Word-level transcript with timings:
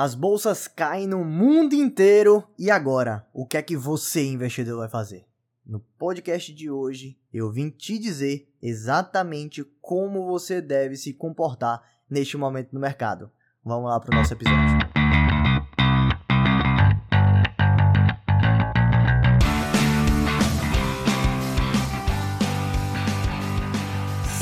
As 0.00 0.14
bolsas 0.14 0.68
caem 0.68 1.08
no 1.08 1.24
mundo 1.24 1.74
inteiro 1.74 2.44
e 2.56 2.70
agora, 2.70 3.26
o 3.34 3.44
que 3.44 3.56
é 3.56 3.62
que 3.62 3.76
você, 3.76 4.24
investidor, 4.24 4.78
vai 4.78 4.88
fazer? 4.88 5.26
No 5.66 5.80
podcast 5.80 6.54
de 6.54 6.70
hoje, 6.70 7.18
eu 7.34 7.50
vim 7.50 7.68
te 7.68 7.98
dizer 7.98 8.48
exatamente 8.62 9.64
como 9.80 10.24
você 10.24 10.60
deve 10.60 10.94
se 10.94 11.12
comportar 11.12 11.82
neste 12.08 12.36
momento 12.36 12.72
no 12.72 12.78
mercado. 12.78 13.28
Vamos 13.64 13.90
lá 13.90 13.98
para 13.98 14.14
o 14.14 14.16
nosso 14.16 14.34
episódio. 14.34 14.78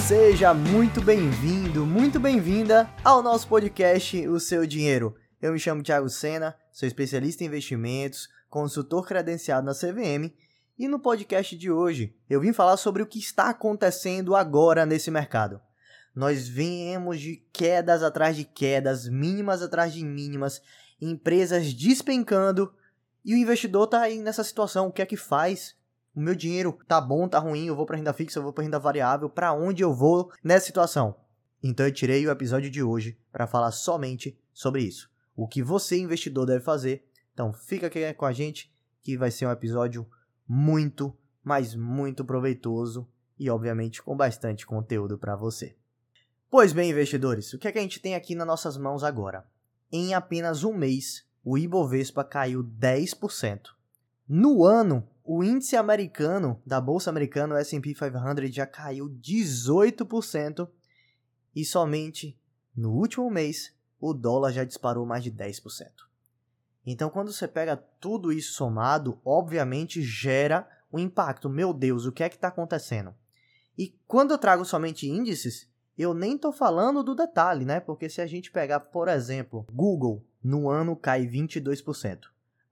Seja 0.07 0.53
muito 0.53 1.01
bem-vindo, 1.01 1.87
muito 1.87 2.21
bem-vinda 2.21 2.91
ao 3.03 3.23
nosso 3.23 3.49
podcast 3.49 4.29
O 4.29 4.39
Seu 4.39 4.67
Dinheiro. 4.67 5.17
Eu 5.41 5.53
me 5.53 5.59
chamo 5.59 5.83
Thiago 5.83 6.09
Sena, 6.09 6.57
sou 6.73 6.87
especialista 6.87 7.45
em 7.45 7.47
investimentos, 7.47 8.27
consultor 8.49 9.07
credenciado 9.07 9.67
na 9.67 9.75
CVM 9.75 10.33
e 10.79 10.89
no 10.89 10.99
podcast 10.99 11.55
de 11.55 11.71
hoje 11.71 12.17
eu 12.29 12.41
vim 12.41 12.55
falar 12.55 12.79
sobre 12.79 13.03
o 13.03 13.07
que 13.07 13.19
está 13.19 13.51
acontecendo 13.51 14.35
agora 14.35 14.87
nesse 14.87 15.11
mercado. 15.11 15.61
Nós 16.15 16.49
viemos 16.49 17.21
de 17.21 17.37
quedas 17.53 18.03
atrás 18.03 18.35
de 18.35 18.45
quedas, 18.45 19.07
mínimas 19.07 19.61
atrás 19.61 19.93
de 19.93 20.03
mínimas, 20.03 20.63
empresas 20.99 21.75
despencando 21.75 22.73
e 23.23 23.35
o 23.35 23.37
investidor 23.37 23.85
está 23.85 24.01
aí 24.01 24.19
nessa 24.21 24.43
situação. 24.43 24.87
O 24.87 24.93
que 24.93 25.03
é 25.03 25.07
que 25.07 25.19
faz? 25.19 25.77
O 26.15 26.21
meu 26.21 26.35
dinheiro 26.35 26.79
tá 26.89 26.99
bom, 26.99 27.29
tá 27.29 27.39
ruim, 27.39 27.67
eu 27.67 27.77
vou 27.77 27.85
para 27.85 27.99
renda 27.99 28.15
fixa, 28.15 28.39
eu 28.39 28.43
vou 28.43 28.55
para 28.55 28.65
renda 28.65 28.79
variável, 28.79 29.29
para 29.29 29.53
onde 29.53 29.85
eu 29.85 29.93
vou 29.93 30.33
nessa 30.43 30.65
situação? 30.65 31.15
Então 31.63 31.85
eu 31.85 31.93
tirei 31.93 32.27
o 32.27 32.31
episódio 32.31 32.71
de 32.71 32.83
hoje 32.83 33.19
para 33.31 33.47
falar 33.47 33.71
somente 33.71 34.41
sobre 34.55 34.81
isso 34.81 35.15
o 35.37 35.47
que 35.47 35.63
você, 35.63 35.99
investidor, 35.99 36.47
deve 36.47 36.65
fazer. 36.65 37.07
Então 37.35 37.53
fica 37.53 37.89
aqui 37.89 38.13
com 38.15 38.25
a 38.25 38.33
gente 38.33 38.73
que 39.03 39.17
vai 39.17 39.31
ser 39.31 39.47
um 39.47 39.53
episódio 39.53 40.09
muito, 40.49 41.17
mas 41.45 41.75
muito 41.75 42.25
proveitoso 42.25 43.07
e, 43.39 43.51
obviamente, 43.51 44.03
com 44.03 44.17
bastante 44.17 44.67
conteúdo 44.67 45.19
para 45.19 45.37
você. 45.37 45.77
Pois 46.51 46.73
bem, 46.73 46.91
investidores, 46.91 47.53
o 47.53 47.59
que, 47.59 47.69
é 47.69 47.73
que 47.73 47.79
a 47.79 47.83
gente 47.83 48.01
tem 48.01 48.15
aqui 48.15 48.35
nas 48.35 48.47
nossas 48.47 48.79
mãos 48.79 49.05
agora? 49.05 49.47
Em 49.93 50.15
apenas 50.15 50.65
um 50.65 50.73
mês, 50.73 51.27
o 51.45 51.59
Ibovespa 51.59 52.25
caiu 52.25 52.65
10%. 52.65 53.69
No 54.29 54.65
ano, 54.65 55.07
o 55.23 55.45
índice 55.45 55.77
americano 55.77 56.61
da 56.65 56.81
bolsa 56.81 57.11
americana, 57.11 57.55
o 57.55 57.59
S&P 57.59 57.95
500, 57.95 58.55
já 58.55 58.67
caiu 58.67 59.09
18% 59.09 60.69
e 61.55 61.65
somente 61.65 62.39
no 62.75 62.93
último 62.93 63.31
mês 63.31 63.76
o 64.01 64.13
dólar 64.13 64.53
já 64.53 64.65
disparou 64.65 65.07
mais 65.07 65.23
de 65.23 65.31
10%. 65.31 65.89
Então, 66.87 67.11
quando 67.11 67.33
você 67.33 67.49
pega 67.49 67.77
tudo 67.77 68.33
isso 68.33 68.53
somado, 68.53 69.21
obviamente 69.25 70.03
gera 70.03 70.69
um 70.93 70.99
impacto. 70.99 71.49
Meu 71.49 71.73
Deus, 71.73 72.07
o 72.07 72.13
que 72.13 72.23
é 72.23 72.29
que 72.29 72.37
está 72.37 72.49
acontecendo? 72.49 73.15
E 73.77 73.95
quando 74.07 74.31
eu 74.31 74.39
trago 74.39 74.65
somente 74.65 75.09
índices, 75.09 75.69
eu 75.99 76.15
nem 76.15 76.37
estou 76.37 76.53
falando 76.53 77.03
do 77.03 77.15
detalhe, 77.15 77.65
né? 77.65 77.81
Porque 77.81 78.09
se 78.09 78.21
a 78.21 78.27
gente 78.27 78.51
pegar, 78.51 78.81
por 78.81 79.09
exemplo, 79.09 79.67
Google, 79.73 80.25
no 80.43 80.69
ano 80.71 80.95
cai 80.95 81.27
22%, 81.27 82.21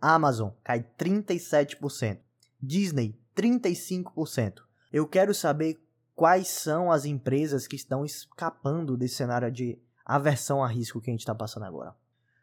Amazon 0.00 0.50
cai 0.62 0.86
37%, 0.98 2.18
Disney 2.62 3.18
35%. 3.36 4.62
Eu 4.92 5.08
quero 5.08 5.34
saber 5.34 5.80
quais 6.14 6.48
são 6.48 6.92
as 6.92 7.04
empresas 7.04 7.66
que 7.66 7.76
estão 7.76 8.04
escapando 8.04 8.96
desse 8.96 9.16
cenário 9.16 9.50
de 9.50 9.78
aversão 10.04 10.62
a 10.62 10.68
risco 10.68 11.00
que 11.00 11.10
a 11.10 11.12
gente 11.12 11.20
está 11.20 11.34
passando 11.34 11.64
agora. 11.64 11.94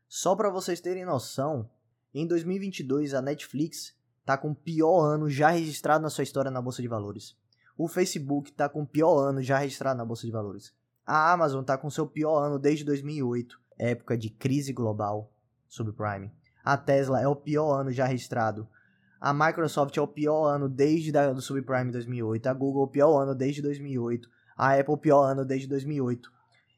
Só 0.08 0.36
para 0.36 0.50
vocês 0.50 0.82
terem 0.82 1.06
noção, 1.06 1.70
em 2.14 2.28
2022 2.28 3.14
a 3.14 3.22
Netflix 3.22 3.96
está 4.20 4.38
com 4.38 4.52
o 4.52 4.56
pior 4.56 5.02
ano 5.02 5.30
já 5.30 5.50
registrado 5.50 6.04
na 6.04 6.10
sua 6.10 6.24
história 6.24 6.52
na 6.52 6.62
bolsa 6.62 6.82
de 6.82 6.88
valores. 6.88 7.36
O 7.78 7.88
Facebook 7.88 8.52
está 8.52 8.68
com 8.68 8.82
o 8.82 8.88
pior 8.88 9.18
ano 9.20 9.42
já 9.42 9.58
registrado 9.58 9.98
na 9.98 10.06
bolsa 10.06 10.26
de 10.26 10.32
valores. 10.32 10.74
A 11.06 11.32
Amazon 11.32 11.62
está 11.62 11.78
com 11.78 11.90
seu 11.90 12.06
pior 12.06 12.44
ano 12.44 12.60
desde 12.60 12.86
2008, 12.86 13.60
época 13.78 14.18
de 14.18 14.30
crise 14.30 14.72
global 14.72 15.32
subprime. 15.68 16.32
A 16.64 16.78
Tesla 16.78 17.22
é 17.22 17.28
o 17.28 17.36
pior 17.36 17.80
ano 17.80 17.92
já 17.92 18.06
registrado. 18.06 18.68
A 19.20 19.34
Microsoft 19.34 19.96
é 19.98 20.02
o 20.02 20.08
pior 20.08 20.48
ano 20.48 20.68
desde 20.68 21.12
da, 21.12 21.32
do 21.32 21.42
subprime 21.42 21.92
2008. 21.92 22.48
A 22.48 22.54
Google 22.54 22.84
é 22.84 22.86
o 22.86 22.90
pior 22.90 23.22
ano 23.22 23.36
desde 23.36 23.62
2008. 23.62 24.30
A 24.56 24.74
Apple 24.74 24.94
o 24.94 24.98
pior 24.98 25.24
ano 25.24 25.46
desde 25.46 25.68
2008. 25.68 26.32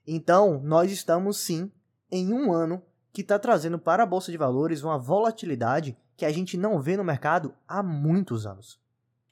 Então, 0.06 0.60
nós 0.64 0.92
estamos 0.92 1.38
sim 1.38 1.72
em 2.12 2.34
um 2.34 2.52
ano 2.52 2.82
que 3.12 3.22
está 3.22 3.38
trazendo 3.40 3.80
para 3.80 4.04
a 4.04 4.06
Bolsa 4.08 4.32
de 4.32 4.38
Valores 4.38 4.84
uma 4.84 4.98
volatilidade 4.98 5.98
que 6.18 6.26
a 6.26 6.32
gente 6.32 6.58
não 6.58 6.82
vê 6.82 6.98
no 6.98 7.04
mercado 7.04 7.54
há 7.68 7.82
muitos 7.82 8.46
anos. 8.46 8.80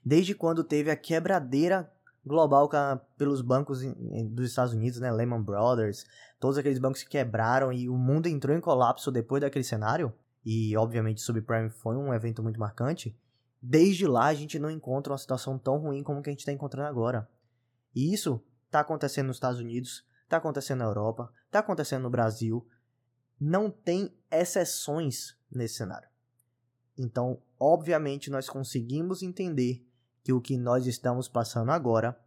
Desde 0.04 0.34
quando 0.34 0.64
teve 0.64 0.90
a 0.90 0.96
quebradeira 0.96 1.92
global 2.26 2.70
pelos 3.18 3.42
bancos 3.42 3.82
dos 4.30 4.50
Estados 4.50 4.74
Unidos, 4.74 5.00
né, 5.00 5.12
Lehman 5.12 5.42
Brothers, 5.42 6.06
todos 6.40 6.58
aqueles 6.58 6.80
bancos 6.80 7.04
que 7.04 7.10
quebraram 7.10 7.74
e 7.74 7.90
o 7.90 7.98
mundo 7.98 8.28
entrou 8.28 8.56
em 8.56 8.62
colapso 8.62 9.12
depois 9.12 9.42
daquele 9.42 9.64
cenário, 9.64 10.14
e 10.46 10.76
obviamente 10.78 11.22
subprime 11.22 11.70
foi 11.70 11.96
um 11.96 12.14
evento 12.14 12.42
muito 12.42 12.60
marcante, 12.60 13.16
desde 13.62 14.08
lá 14.08 14.28
a 14.28 14.34
gente 14.34 14.60
não 14.60 14.70
encontra 14.70 15.12
uma 15.12 15.18
situação 15.18 15.58
tão 15.58 15.78
ruim 15.78 16.04
como 16.04 16.22
que 16.22 16.30
a 16.30 16.34
gente 16.34 16.40
está 16.40 16.52
encontrando 16.52 16.90
agora. 16.90 17.28
E 17.96 18.14
isso 18.14 18.42
está 18.66 18.80
acontecendo 18.80 19.28
nos 19.28 19.38
Estados 19.38 19.60
Unidos, 19.60 20.04
está 20.32 20.38
acontecendo 20.38 20.80
na 20.80 20.86
Europa, 20.86 21.32
está 21.46 21.60
acontecendo 21.60 22.04
no 22.04 22.10
Brasil. 22.10 22.66
Não 23.40 23.70
tem 23.70 24.16
exceções 24.32 25.38
nesse 25.52 25.76
cenário. 25.76 26.08
Então, 26.98 27.42
obviamente, 27.60 28.30
nós 28.30 28.50
conseguimos 28.50 29.22
entender 29.22 29.86
que 30.24 30.32
o 30.32 30.40
que 30.40 30.58
nós 30.58 30.88
estamos 30.88 31.28
passando 31.28 31.72
agora 31.72 32.18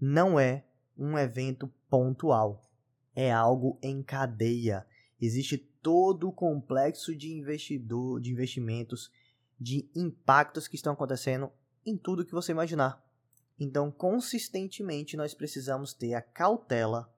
não 0.00 0.40
é 0.40 0.64
um 0.96 1.18
evento 1.18 1.70
pontual, 1.90 2.62
é 3.14 3.30
algo 3.30 3.78
em 3.82 4.02
cadeia. 4.02 4.86
Existe 5.20 5.58
todo 5.58 6.28
o 6.28 6.32
complexo 6.32 7.14
de 7.14 7.32
investidor, 7.34 8.20
de 8.20 8.32
investimentos, 8.32 9.10
de 9.58 9.90
impactos 9.94 10.66
que 10.66 10.76
estão 10.76 10.94
acontecendo 10.94 11.50
em 11.84 11.96
tudo 11.96 12.24
que 12.24 12.32
você 12.32 12.52
imaginar. 12.52 13.04
Então, 13.58 13.90
consistentemente, 13.90 15.16
nós 15.16 15.34
precisamos 15.34 15.92
ter 15.92 16.14
a 16.14 16.22
cautela 16.22 17.12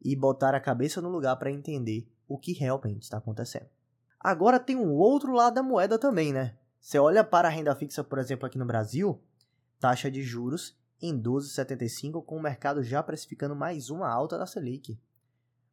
e 0.00 0.14
botar 0.14 0.54
a 0.54 0.60
cabeça 0.60 1.00
no 1.00 1.08
lugar 1.08 1.36
para 1.36 1.50
entender 1.50 2.08
o 2.26 2.38
que 2.38 2.52
realmente 2.52 3.02
está 3.02 3.18
acontecendo. 3.18 3.66
Agora 4.20 4.58
tem 4.58 4.76
um 4.76 4.92
outro 4.92 5.32
lado 5.32 5.54
da 5.54 5.62
moeda 5.62 5.98
também, 5.98 6.32
né? 6.32 6.56
Você 6.80 6.98
olha 6.98 7.24
para 7.24 7.48
a 7.48 7.50
renda 7.50 7.74
fixa, 7.74 8.04
por 8.04 8.18
exemplo, 8.18 8.46
aqui 8.46 8.58
no 8.58 8.64
Brasil, 8.66 9.20
taxa 9.78 10.10
de 10.10 10.22
juros 10.22 10.76
em 11.00 11.20
12,75 11.20 12.24
com 12.24 12.36
o 12.36 12.42
mercado 12.42 12.82
já 12.82 13.02
precificando 13.02 13.54
mais 13.54 13.90
uma 13.90 14.08
alta 14.08 14.36
da 14.36 14.46
Selic. 14.46 14.98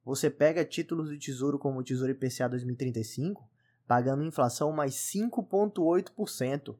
Você 0.03 0.30
pega 0.30 0.64
títulos 0.64 1.09
do 1.09 1.18
Tesouro 1.18 1.58
como 1.58 1.80
o 1.80 1.84
Tesouro 1.84 2.12
IPCA 2.12 2.47
2035, 2.47 3.50
pagando 3.88 4.24
inflação 4.24 4.72
mais 4.72 4.94
5,8%, 4.94 6.78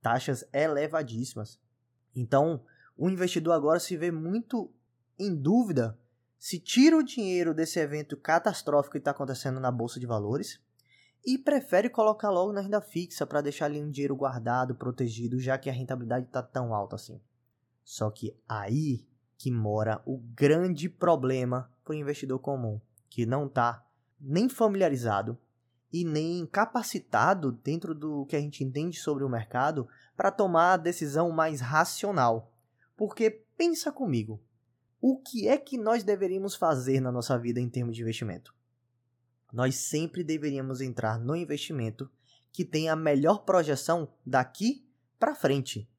taxas 0.00 0.44
elevadíssimas. 0.52 1.60
Então, 2.16 2.64
o 2.96 3.10
investidor 3.10 3.52
agora 3.52 3.78
se 3.78 3.96
vê 3.96 4.10
muito 4.10 4.72
em 5.18 5.34
dúvida 5.34 5.98
se 6.42 6.58
tira 6.58 6.96
o 6.96 7.04
dinheiro 7.04 7.54
desse 7.54 7.78
evento 7.78 8.16
catastrófico 8.16 8.94
que 8.94 8.98
está 8.98 9.12
acontecendo 9.12 9.60
na 9.60 9.70
bolsa 9.70 10.00
de 10.00 10.06
valores 10.06 10.60
e 11.24 11.38
prefere 11.38 11.88
colocar 11.88 12.30
logo 12.30 12.52
na 12.52 12.60
renda 12.60 12.80
fixa 12.80 13.24
para 13.24 13.40
deixar 13.40 13.66
ali 13.66 13.80
um 13.80 13.88
dinheiro 13.88 14.16
guardado, 14.16 14.74
protegido, 14.74 15.38
já 15.38 15.56
que 15.56 15.70
a 15.70 15.72
rentabilidade 15.72 16.26
está 16.26 16.42
tão 16.42 16.74
alta 16.74 16.96
assim. 16.96 17.20
Só 17.84 18.10
que 18.10 18.36
aí 18.48 19.06
que 19.38 19.52
mora 19.52 20.02
o 20.04 20.18
grande 20.18 20.88
problema 20.88 21.70
para 21.84 21.92
o 21.92 21.96
investidor 21.96 22.40
comum, 22.40 22.80
que 23.08 23.24
não 23.24 23.46
está 23.46 23.86
nem 24.20 24.48
familiarizado 24.48 25.38
e 25.92 26.04
nem 26.04 26.44
capacitado 26.44 27.52
dentro 27.52 27.94
do 27.94 28.26
que 28.26 28.34
a 28.34 28.40
gente 28.40 28.64
entende 28.64 28.98
sobre 28.98 29.22
o 29.22 29.28
mercado 29.28 29.86
para 30.16 30.32
tomar 30.32 30.72
a 30.72 30.76
decisão 30.76 31.30
mais 31.30 31.60
racional. 31.60 32.52
Porque 32.96 33.30
pensa 33.56 33.92
comigo, 33.92 34.42
o 35.04 35.18
que 35.18 35.48
é 35.48 35.58
que 35.58 35.76
nós 35.76 36.04
deveríamos 36.04 36.54
fazer 36.54 37.00
na 37.00 37.10
nossa 37.10 37.36
vida 37.36 37.58
em 37.58 37.68
termos 37.68 37.96
de 37.96 38.02
investimento? 38.02 38.54
Nós 39.52 39.74
sempre 39.74 40.22
deveríamos 40.22 40.80
entrar 40.80 41.18
no 41.18 41.34
investimento 41.34 42.08
que 42.52 42.64
tem 42.64 42.88
a 42.88 42.94
melhor 42.94 43.44
projeção 43.44 44.08
daqui 44.24 44.88
para 45.18 45.34
frente 45.34 45.90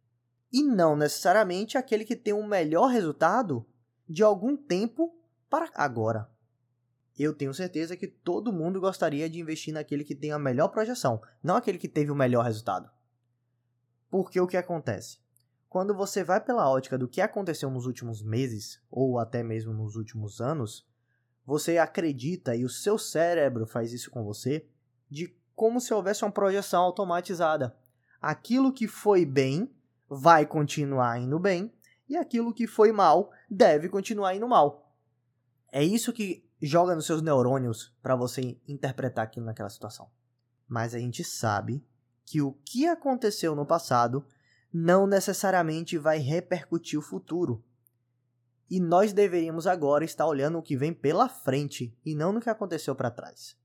e 0.53 0.63
não 0.63 0.95
necessariamente 0.95 1.77
aquele 1.77 2.05
que 2.05 2.15
tem 2.15 2.31
o 2.31 2.37
um 2.37 2.47
melhor 2.47 2.87
resultado 2.87 3.67
de 4.07 4.23
algum 4.23 4.55
tempo 4.55 5.13
para 5.49 5.69
agora. 5.75 6.29
Eu 7.19 7.33
tenho 7.33 7.53
certeza 7.53 7.97
que 7.97 8.07
todo 8.07 8.53
mundo 8.53 8.79
gostaria 8.79 9.29
de 9.29 9.37
investir 9.37 9.73
naquele 9.73 10.05
que 10.05 10.15
tem 10.15 10.31
a 10.31 10.39
melhor 10.39 10.69
projeção, 10.69 11.21
não 11.43 11.57
aquele 11.57 11.77
que 11.77 11.89
teve 11.89 12.09
o 12.09 12.15
melhor 12.15 12.45
resultado. 12.45 12.89
Porque 14.09 14.39
o 14.39 14.47
que 14.47 14.55
acontece? 14.55 15.17
Quando 15.73 15.95
você 15.95 16.23
vai 16.23 16.39
pela 16.39 16.69
ótica 16.69 16.99
do 16.99 17.07
que 17.07 17.19
aconteceu 17.19 17.67
nos 17.67 17.87
últimos 17.87 18.21
meses, 18.21 18.79
ou 18.91 19.17
até 19.17 19.41
mesmo 19.41 19.73
nos 19.73 19.95
últimos 19.95 20.39
anos, 20.39 20.87
você 21.43 21.79
acredita 21.79 22.55
e 22.55 22.63
o 22.63 22.69
seu 22.69 22.95
cérebro 22.95 23.65
faz 23.65 23.91
isso 23.91 24.11
com 24.11 24.23
você 24.23 24.67
de 25.09 25.35
como 25.55 25.81
se 25.81 25.91
houvesse 25.91 26.23
uma 26.23 26.31
projeção 26.31 26.83
automatizada. 26.83 27.75
Aquilo 28.21 28.71
que 28.71 28.87
foi 28.87 29.25
bem 29.25 29.67
vai 30.07 30.45
continuar 30.45 31.17
indo 31.17 31.39
bem 31.39 31.73
e 32.07 32.15
aquilo 32.15 32.53
que 32.53 32.67
foi 32.67 32.91
mal 32.91 33.31
deve 33.49 33.89
continuar 33.89 34.35
indo 34.35 34.47
mal. 34.47 34.93
É 35.71 35.83
isso 35.83 36.13
que 36.13 36.47
joga 36.61 36.93
nos 36.93 37.07
seus 37.07 37.23
neurônios 37.23 37.91
para 37.99 38.15
você 38.15 38.59
interpretar 38.67 39.23
aquilo 39.23 39.47
naquela 39.47 39.71
situação. 39.71 40.07
Mas 40.67 40.93
a 40.93 40.99
gente 40.99 41.23
sabe 41.23 41.83
que 42.23 42.43
o 42.43 42.53
que 42.63 42.85
aconteceu 42.85 43.55
no 43.55 43.65
passado 43.65 44.23
não 44.73 45.05
necessariamente 45.05 45.99
vai 45.99 46.17
repercutir 46.17 46.97
o 46.97 47.03
futuro. 47.03 47.63
E 48.69 48.79
nós 48.79 49.13
deveríamos 49.13 49.67
agora 49.67 50.03
estar 50.03 50.25
olhando 50.25 50.57
o 50.57 50.63
que 50.63 50.75
vem 50.75 50.91
pela 50.91 51.29
frente 51.29 51.95
e 52.03 52.15
não 52.15 52.33
no 52.33 52.41
que 52.41 52.49
aconteceu 52.49 52.95
para 52.95 53.11
trás. 53.11 53.55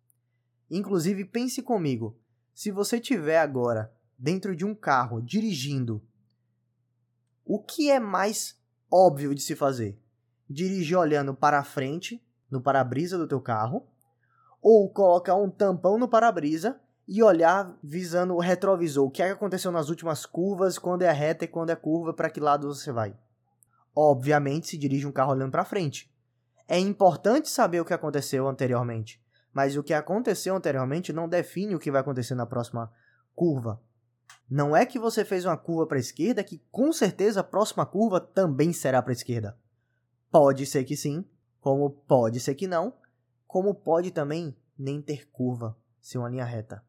Inclusive, 0.71 1.25
pense 1.25 1.63
comigo: 1.63 2.19
se 2.53 2.71
você 2.71 3.01
tiver 3.01 3.39
agora 3.39 3.91
dentro 4.19 4.55
de 4.55 4.67
um 4.67 4.75
carro 4.75 5.23
dirigindo, 5.23 6.05
o 7.43 7.59
que 7.59 7.91
é 7.91 7.99
mais 7.99 8.61
óbvio 8.91 9.35
de 9.35 9.41
se 9.41 9.57
fazer? 9.57 9.99
Dirigir 10.51 10.99
olhando 10.99 11.35
para 11.35 11.65
frente, 11.65 12.23
no 12.51 12.61
para-brisa 12.61 13.17
do 13.17 13.27
teu 13.27 13.41
carro, 13.41 13.87
ou 14.61 14.91
colocar 14.93 15.37
um 15.37 15.51
tampão 15.51 15.97
no 15.97 16.09
para-brisa 16.09 16.79
e 17.09 17.23
olhar 17.23 17.75
visando 17.83 18.35
o 18.35 18.39
retrovisor, 18.39 19.07
o 19.07 19.11
que, 19.11 19.23
é 19.23 19.29
que 19.29 19.33
aconteceu 19.33 19.73
nas 19.73 19.89
últimas 19.89 20.27
curvas, 20.27 20.79
quando 20.79 21.03
é 21.03 21.11
reta 21.11 21.47
e 21.47 21.49
quando 21.49 21.71
é 21.71 21.77
curva, 21.77 22.13
para 22.13 22.29
que 22.29 22.39
lado 22.39 22.69
você 22.69 22.93
vai. 22.93 23.17
Obviamente 23.97 24.69
se 24.69 24.77
dirige 24.77 25.07
um 25.07 25.13
carro 25.13 25.33
olhando 25.33 25.51
para 25.51 25.65
frente. 25.65 26.13
É 26.69 26.79
importante 26.79 27.49
saber 27.49 27.81
o 27.81 27.85
que 27.85 27.95
aconteceu 27.95 28.47
anteriormente, 28.47 29.25
mas 29.55 29.75
o 29.75 29.83
que 29.83 29.95
aconteceu 29.95 30.55
anteriormente 30.55 31.11
não 31.11 31.27
define 31.27 31.75
o 31.75 31.79
que 31.79 31.91
vai 31.91 32.03
acontecer 32.03 32.35
na 32.35 32.45
próxima 32.45 32.93
curva. 33.35 33.81
Não 34.51 34.77
é 34.77 34.85
que 34.85 34.99
você 34.99 35.25
fez 35.25 35.47
uma 35.47 35.57
curva 35.57 35.87
para 35.87 35.97
a 35.97 36.01
esquerda 36.01 36.45
que 36.45 36.63
com 36.71 36.93
certeza 36.93 37.41
a 37.41 37.45
próxima 37.45 37.87
curva 37.87 38.21
também 38.21 38.71
será 38.71 39.01
para 39.01 39.13
a 39.13 39.17
esquerda. 39.17 39.57
Pode 40.31 40.67
ser 40.67 40.85
que 40.85 40.95
sim, 40.95 41.25
como 41.59 41.89
pode 41.89 42.39
ser 42.39 42.55
que 42.55 42.67
não, 42.67 42.93
como 43.47 43.75
pode 43.75 44.11
também 44.11 44.55
nem 44.79 45.01
ter 45.01 45.27
curva, 45.31 45.75
ser 46.03 46.19
uma 46.19 46.29
linha 46.29 46.45
reta. 46.45 46.87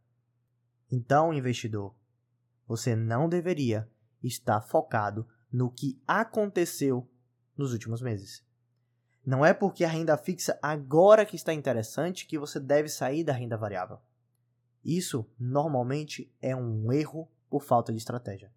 Então, 0.92 1.34
investidor, 1.34 1.96
você 2.68 2.96
não 2.96 3.30
deveria 3.30 3.90
estar 4.24 4.62
focado 4.62 5.28
no 5.52 5.72
que 5.72 6.02
aconteceu 6.08 7.10
nos 7.58 7.74
últimos 7.74 8.02
meses. 8.02 8.44
Não 9.26 9.46
é 9.46 9.54
porque 9.54 9.84
a 9.84 9.90
renda 9.90 10.18
fixa 10.18 10.58
agora 10.62 11.26
que 11.26 11.36
está 11.36 11.54
interessante 11.54 12.26
que 12.26 12.38
você 12.38 12.60
deve 12.60 12.90
sair 12.90 13.24
da 13.24 13.34
renda 13.34 13.58
variável. 13.58 14.00
Isso 14.84 15.30
normalmente 15.38 16.34
é 16.42 16.56
um 16.56 16.92
erro 16.92 17.30
por 17.50 17.64
falta 17.64 17.92
de 17.92 17.98
estratégia. 17.98 18.52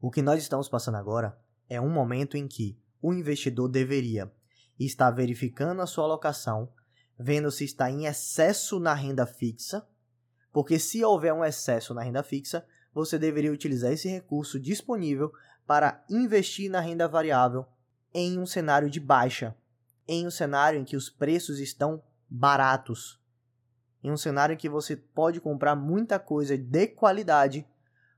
O 0.00 0.10
que 0.10 0.22
nós 0.22 0.42
estamos 0.42 0.68
passando 0.68 0.96
agora 0.96 1.38
é 1.68 1.80
um 1.80 1.90
momento 1.90 2.36
em 2.36 2.46
que 2.46 2.78
o 3.00 3.12
investidor 3.12 3.68
deveria 3.68 4.30
estar 4.78 5.10
verificando 5.10 5.80
a 5.80 5.86
sua 5.86 6.04
alocação, 6.04 6.70
vendo 7.18 7.50
se 7.50 7.64
está 7.64 7.90
em 7.90 8.04
excesso 8.04 8.78
na 8.78 8.92
renda 8.92 9.26
fixa 9.26 9.86
porque 10.56 10.78
se 10.78 11.04
houver 11.04 11.34
um 11.34 11.44
excesso 11.44 11.92
na 11.92 12.00
renda 12.00 12.22
fixa, 12.22 12.66
você 12.94 13.18
deveria 13.18 13.52
utilizar 13.52 13.92
esse 13.92 14.08
recurso 14.08 14.58
disponível 14.58 15.30
para 15.66 16.02
investir 16.08 16.70
na 16.70 16.80
renda 16.80 17.06
variável 17.06 17.66
em 18.14 18.38
um 18.38 18.46
cenário 18.46 18.88
de 18.88 18.98
baixa, 18.98 19.54
em 20.08 20.26
um 20.26 20.30
cenário 20.30 20.80
em 20.80 20.84
que 20.86 20.96
os 20.96 21.10
preços 21.10 21.60
estão 21.60 22.02
baratos, 22.26 23.20
em 24.02 24.10
um 24.10 24.16
cenário 24.16 24.54
em 24.54 24.56
que 24.56 24.66
você 24.66 24.96
pode 24.96 25.42
comprar 25.42 25.76
muita 25.76 26.18
coisa 26.18 26.56
de 26.56 26.86
qualidade 26.86 27.68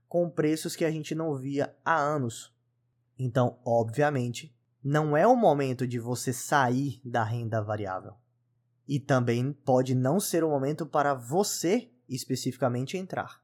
com 0.07 0.29
preços 0.29 0.77
que 0.77 0.85
a 0.85 0.91
gente 0.91 1.13
não 1.13 1.35
via 1.35 1.75
há 1.83 1.97
anos. 1.97 2.55
Então, 3.19 3.59
obviamente, 3.65 4.55
não 4.81 5.17
é 5.17 5.27
o 5.27 5.35
momento 5.35 5.85
de 5.85 5.99
você 5.99 6.31
sair 6.31 7.01
da 7.03 7.21
renda 7.21 7.61
variável. 7.61 8.13
E 8.87 8.97
também 8.97 9.51
pode 9.51 9.93
não 9.93 10.21
ser 10.21 10.41
o 10.41 10.49
momento 10.49 10.85
para 10.85 11.13
você 11.13 11.91
especificamente 12.09 12.97
entrar. 12.97 13.41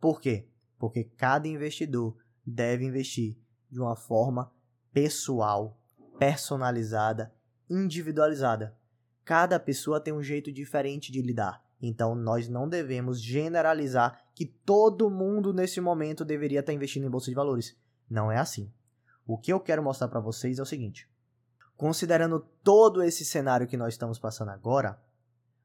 Por 0.00 0.20
quê? 0.20 0.48
Porque 0.78 1.04
cada 1.04 1.46
investidor 1.46 2.16
deve 2.44 2.84
investir 2.84 3.38
de 3.70 3.80
uma 3.80 3.94
forma 3.94 4.52
pessoal, 4.92 5.78
personalizada, 6.18 7.32
individualizada. 7.70 8.76
Cada 9.24 9.58
pessoa 9.58 10.00
tem 10.00 10.12
um 10.12 10.22
jeito 10.22 10.52
diferente 10.52 11.12
de 11.12 11.22
lidar. 11.22 11.64
Então 11.80 12.14
nós 12.14 12.48
não 12.48 12.68
devemos 12.68 13.20
generalizar 13.20 14.22
que 14.34 14.46
todo 14.46 15.10
mundo 15.10 15.52
nesse 15.52 15.80
momento 15.80 16.24
deveria 16.24 16.60
estar 16.60 16.72
investindo 16.72 17.06
em 17.06 17.10
bolsa 17.10 17.30
de 17.30 17.34
valores. 17.34 17.76
Não 18.08 18.30
é 18.30 18.38
assim. 18.38 18.72
O 19.26 19.38
que 19.38 19.52
eu 19.52 19.60
quero 19.60 19.82
mostrar 19.82 20.08
para 20.08 20.20
vocês 20.20 20.58
é 20.58 20.62
o 20.62 20.66
seguinte: 20.66 21.08
considerando 21.76 22.40
todo 22.62 23.02
esse 23.02 23.24
cenário 23.24 23.66
que 23.66 23.76
nós 23.76 23.94
estamos 23.94 24.18
passando 24.18 24.50
agora, 24.50 25.00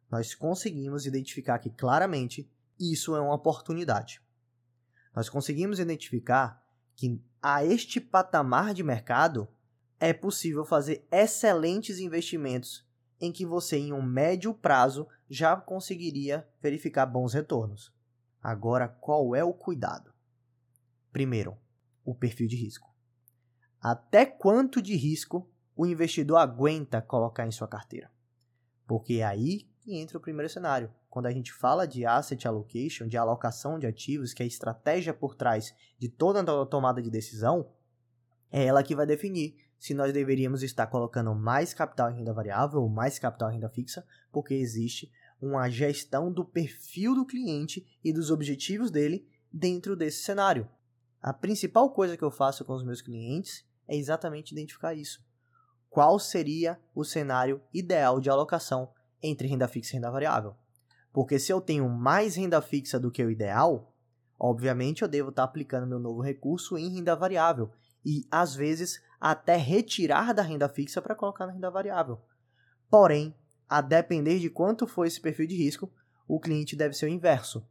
nós 0.10 0.34
conseguimos 0.34 1.06
identificar 1.06 1.60
que 1.60 1.70
claramente 1.70 2.50
isso 2.80 3.16
é 3.16 3.22
uma 3.22 3.36
oportunidade. 3.36 4.22
Nós 5.16 5.30
conseguimos 5.30 5.80
identificar 5.80 6.64
que 6.96 7.22
a 7.42 7.64
este 7.66 8.00
patamar 8.00 8.74
de 8.74 8.84
mercado 8.84 9.48
é 10.00 10.14
possível 10.14 10.64
fazer 10.64 11.08
excelentes 11.12 12.00
investimentos 12.00 12.86
em 13.20 13.32
que 13.32 13.46
você 13.46 13.78
em 13.78 13.94
um 13.94 14.02
médio 14.02 14.54
prazo 14.54 15.08
já 15.30 15.56
conseguiria 15.56 16.48
verificar 16.62 17.06
bons 17.06 17.34
retornos. 17.34 17.92
Agora, 18.42 18.88
qual 18.88 19.36
é 19.36 19.44
o 19.44 19.54
cuidado? 19.54 20.14
Primeiro, 21.12 21.58
o 22.06 22.14
perfil 22.14 22.48
de 22.48 22.56
risco. 22.56 22.94
Até 23.82 24.26
quanto 24.26 24.82
de 24.82 24.96
risco 24.96 25.50
o 25.76 25.86
investidor 25.86 26.38
aguenta 26.38 27.02
colocar 27.02 27.46
em 27.46 27.52
sua 27.52 27.68
carteira? 27.68 28.12
Porque 28.86 29.16
é 29.16 29.24
aí 29.26 29.68
e 29.88 29.98
entra 29.98 30.18
o 30.18 30.22
primeiro 30.22 30.52
cenário. 30.52 30.94
Quando 31.10 31.28
a 31.28 31.32
gente 31.32 31.54
fala 31.54 31.88
de 31.88 32.06
asset 32.06 32.46
allocation, 32.46 33.08
de 33.08 33.16
alocação 33.16 33.80
de 33.80 33.88
ativos, 33.88 34.34
que 34.34 34.44
é 34.44 34.46
a 34.46 34.48
estratégia 34.48 35.14
por 35.14 35.34
trás 35.34 35.74
de 35.98 36.10
toda 36.10 36.42
a 36.42 36.66
tomada 36.66 37.02
de 37.02 37.10
decisão, 37.10 37.72
é 38.52 38.66
ela 38.66 38.84
que 38.84 38.96
vai 38.96 39.06
definir 39.06 39.56
se 39.80 39.94
nós 39.94 40.12
deveríamos 40.12 40.62
estar 40.62 40.88
colocando 40.88 41.34
mais 41.34 41.74
capital 41.74 42.12
em 42.12 42.18
renda 42.18 42.34
variável 42.34 42.82
ou 42.82 42.90
mais 42.90 43.18
capital 43.18 43.50
em 43.50 43.54
renda 43.54 43.70
fixa, 43.70 44.06
porque 44.32 44.54
existe 44.54 45.12
uma 45.40 45.70
gestão 45.70 46.32
do 46.32 46.44
perfil 46.44 47.16
do 47.16 47.26
cliente 47.26 47.86
e 48.04 48.12
dos 48.12 48.30
objetivos 48.30 48.92
dele 48.92 49.28
dentro 49.52 49.96
desse 49.96 50.24
cenário. 50.24 50.68
A 51.22 51.32
principal 51.32 51.92
coisa 51.92 52.18
que 52.18 52.24
eu 52.24 52.32
faço 52.32 52.66
com 52.66 52.74
os 52.74 52.84
meus 52.84 53.02
clientes 53.02 53.66
é 53.88 53.96
exatamente 53.96 54.52
identificar 54.52 54.94
isso. 54.94 55.26
Qual 55.90 56.20
seria 56.20 56.80
o 56.94 57.04
cenário 57.04 57.62
ideal 57.74 58.20
de 58.20 58.30
alocação 58.30 58.92
entre 59.22 59.48
renda 59.48 59.68
fixa 59.68 59.94
e 59.94 59.96
renda 59.96 60.12
variável. 60.12 60.56
Porque 61.12 61.40
se 61.40 61.52
eu 61.52 61.60
tenho 61.60 61.90
mais 61.90 62.36
renda 62.36 62.62
fixa 62.62 63.00
do 63.00 63.10
que 63.10 63.24
o 63.24 63.32
ideal, 63.32 63.94
obviamente 64.40 65.02
eu 65.02 65.08
devo 65.08 65.30
estar 65.30 65.44
aplicando 65.44 65.88
meu 65.88 66.00
novo 66.00 66.22
recurso 66.22 66.78
em 66.78 66.96
renda 66.96 67.16
variável 67.16 67.72
e 68.06 68.28
às 68.30 68.56
vezes 68.56 69.02
até 69.20 69.56
retirar 69.58 70.34
da 70.34 70.44
renda 70.44 70.70
fixa 70.70 71.02
para 71.02 71.16
colocar 71.16 71.48
na 71.48 71.54
renda 71.54 71.72
variável. 71.72 72.22
Porém, 72.90 73.36
a 73.68 73.82
depender 73.82 74.40
de 74.40 74.50
quanto 74.50 74.86
for 74.86 75.06
esse 75.06 75.20
perfil 75.20 75.48
de 75.48 75.58
risco, 75.58 75.92
o 76.28 76.40
cliente 76.40 76.76
deve 76.76 76.94
ser 76.94 77.08
o 77.08 77.10
inverso. 77.10 77.68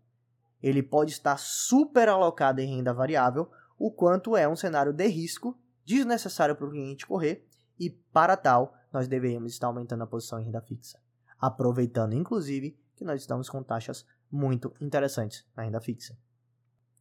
Ele 0.63 0.83
pode 0.83 1.13
estar 1.13 1.39
super 1.39 2.09
alocado 2.09 2.61
em 2.61 2.77
renda 2.77 2.93
variável, 2.93 3.51
o 3.79 3.91
quanto 3.91 4.37
é 4.37 4.49
um 4.49 4.57
cenário 4.57 4.93
de 4.93 5.07
risco 5.07 5.57
desnecessário 5.85 6.57
para 6.57 6.67
o 6.67 6.71
cliente 6.71 7.07
correr, 7.07 7.47
e 7.79 7.91
para 7.91 8.37
tal, 8.37 8.75
nós 8.93 9.07
deveríamos 9.07 9.53
estar 9.53 9.69
aumentando 9.69 10.03
a 10.03 10.07
posição 10.07 10.41
em 10.41 10.47
renda 10.47 10.61
fixa 10.63 10.99
aproveitando 11.39 12.15
inclusive 12.15 12.77
que 12.95 13.05
nós 13.05 13.21
estamos 13.21 13.49
com 13.49 13.63
taxas 13.63 14.07
muito 14.31 14.73
interessantes 14.81 15.47
na 15.57 15.63
renda 15.63 15.81
fixa. 15.81 16.17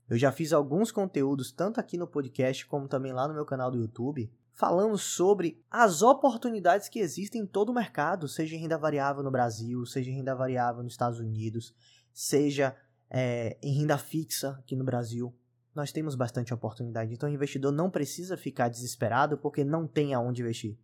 Eu 0.08 0.18
já 0.18 0.32
fiz 0.32 0.54
alguns 0.54 0.92
conteúdos 0.92 1.51
tanto 1.51 1.80
aqui 1.80 1.98
no 1.98 2.08
podcast 2.08 2.65
como 2.68 2.88
também 2.88 3.12
lá 3.12 3.27
no 3.27 3.34
meu 3.34 3.46
canal 3.46 3.72
do 3.72 3.77
YouTube, 3.77 4.32
falando 4.51 4.98
sobre 4.98 5.62
as 5.70 6.01
oportunidades 6.01 6.88
que 6.88 7.00
existem 7.00 7.42
em 7.42 7.46
todo 7.46 7.70
o 7.70 7.74
mercado, 7.74 8.27
seja 8.27 8.56
em 8.56 8.60
renda 8.60 8.77
variável 8.77 9.24
no 9.24 9.32
Brasil, 9.32 9.86
seja 9.86 10.12
em 10.12 10.15
renda 10.15 10.36
variável 10.36 10.84
nos 10.84 10.94
Estados 10.94 11.20
Unidos, 11.20 11.74
seja 12.13 12.75
é, 13.10 13.58
em 13.62 13.80
renda 13.80 13.98
fixa 13.98 14.51
aqui 14.60 14.75
no 14.75 14.84
Brasil. 14.84 15.36
Nós 15.74 15.92
temos 15.92 16.15
bastante 16.15 16.54
oportunidade, 16.54 17.13
então 17.13 17.27
o 17.27 17.34
investidor 17.34 17.72
não 17.72 17.89
precisa 17.89 18.38
ficar 18.38 18.70
desesperado 18.70 19.38
porque 19.38 19.63
não 19.63 19.88
tem 19.88 20.13
aonde 20.13 20.42
investir. 20.42 20.77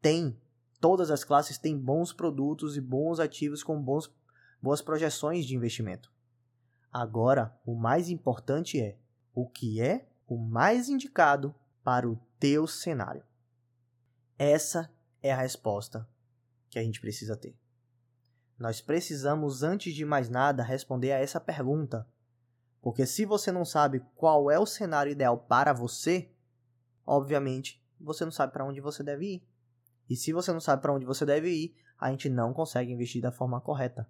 Tem 0.00 0.38
todas 0.86 1.10
as 1.10 1.24
classes 1.24 1.58
têm 1.58 1.76
bons 1.76 2.12
produtos 2.12 2.76
e 2.76 2.80
bons 2.80 3.18
ativos 3.18 3.64
com 3.64 3.82
bons, 3.82 4.08
boas 4.62 4.80
projeções 4.80 5.44
de 5.44 5.56
investimento. 5.56 6.12
Agora, 6.92 7.52
o 7.66 7.74
mais 7.74 8.08
importante 8.08 8.80
é 8.80 8.96
o 9.34 9.48
que 9.48 9.82
é 9.82 10.06
o 10.28 10.38
mais 10.38 10.88
indicado 10.88 11.52
para 11.82 12.08
o 12.08 12.16
teu 12.38 12.68
cenário. 12.68 13.24
Essa 14.38 14.88
é 15.20 15.32
a 15.32 15.36
resposta 15.36 16.08
que 16.70 16.78
a 16.78 16.84
gente 16.84 17.00
precisa 17.00 17.36
ter. 17.36 17.58
Nós 18.56 18.80
precisamos, 18.80 19.64
antes 19.64 19.92
de 19.92 20.04
mais 20.04 20.28
nada, 20.28 20.62
responder 20.62 21.10
a 21.10 21.18
essa 21.18 21.40
pergunta. 21.40 22.06
Porque 22.80 23.04
se 23.06 23.24
você 23.24 23.50
não 23.50 23.64
sabe 23.64 24.06
qual 24.14 24.52
é 24.52 24.58
o 24.60 24.64
cenário 24.64 25.10
ideal 25.10 25.36
para 25.36 25.72
você, 25.72 26.30
obviamente 27.04 27.84
você 28.00 28.24
não 28.24 28.30
sabe 28.30 28.52
para 28.52 28.64
onde 28.64 28.80
você 28.80 29.02
deve 29.02 29.34
ir. 29.34 29.55
E 30.08 30.16
se 30.16 30.32
você 30.32 30.52
não 30.52 30.60
sabe 30.60 30.82
para 30.82 30.92
onde 30.92 31.04
você 31.04 31.24
deve 31.26 31.50
ir, 31.50 31.74
a 31.98 32.10
gente 32.10 32.28
não 32.28 32.52
consegue 32.52 32.92
investir 32.92 33.22
da 33.22 33.32
forma 33.32 33.60
correta. 33.60 34.08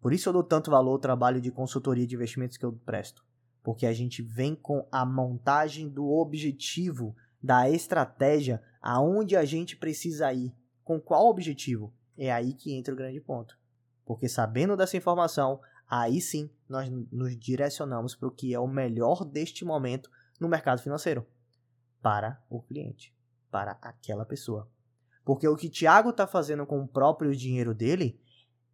Por 0.00 0.12
isso 0.12 0.28
eu 0.28 0.32
dou 0.32 0.42
tanto 0.42 0.70
valor 0.70 0.92
ao 0.92 0.98
trabalho 0.98 1.40
de 1.40 1.50
consultoria 1.50 2.06
de 2.06 2.14
investimentos 2.14 2.56
que 2.56 2.64
eu 2.64 2.72
presto. 2.72 3.24
Porque 3.62 3.86
a 3.86 3.92
gente 3.92 4.20
vem 4.20 4.54
com 4.54 4.86
a 4.92 5.06
montagem 5.06 5.88
do 5.88 6.10
objetivo, 6.10 7.16
da 7.42 7.70
estratégia, 7.70 8.62
aonde 8.82 9.34
a 9.36 9.44
gente 9.44 9.76
precisa 9.76 10.30
ir. 10.32 10.54
Com 10.82 11.00
qual 11.00 11.26
objetivo? 11.26 11.92
É 12.18 12.30
aí 12.30 12.52
que 12.52 12.74
entra 12.74 12.92
o 12.92 12.96
grande 12.96 13.20
ponto. 13.20 13.58
Porque 14.04 14.28
sabendo 14.28 14.76
dessa 14.76 14.96
informação, 14.96 15.60
aí 15.88 16.20
sim 16.20 16.50
nós 16.68 16.90
nos 17.10 17.34
direcionamos 17.38 18.14
para 18.14 18.28
o 18.28 18.30
que 18.30 18.52
é 18.52 18.60
o 18.60 18.68
melhor 18.68 19.24
deste 19.24 19.64
momento 19.64 20.10
no 20.38 20.48
mercado 20.48 20.82
financeiro 20.82 21.26
para 22.02 22.38
o 22.50 22.60
cliente, 22.60 23.16
para 23.50 23.78
aquela 23.80 24.26
pessoa. 24.26 24.68
Porque 25.24 25.48
o 25.48 25.56
que 25.56 25.70
Tiago 25.70 26.10
está 26.10 26.26
fazendo 26.26 26.66
com 26.66 26.80
o 26.80 26.88
próprio 26.88 27.34
dinheiro 27.34 27.74
dele 27.74 28.20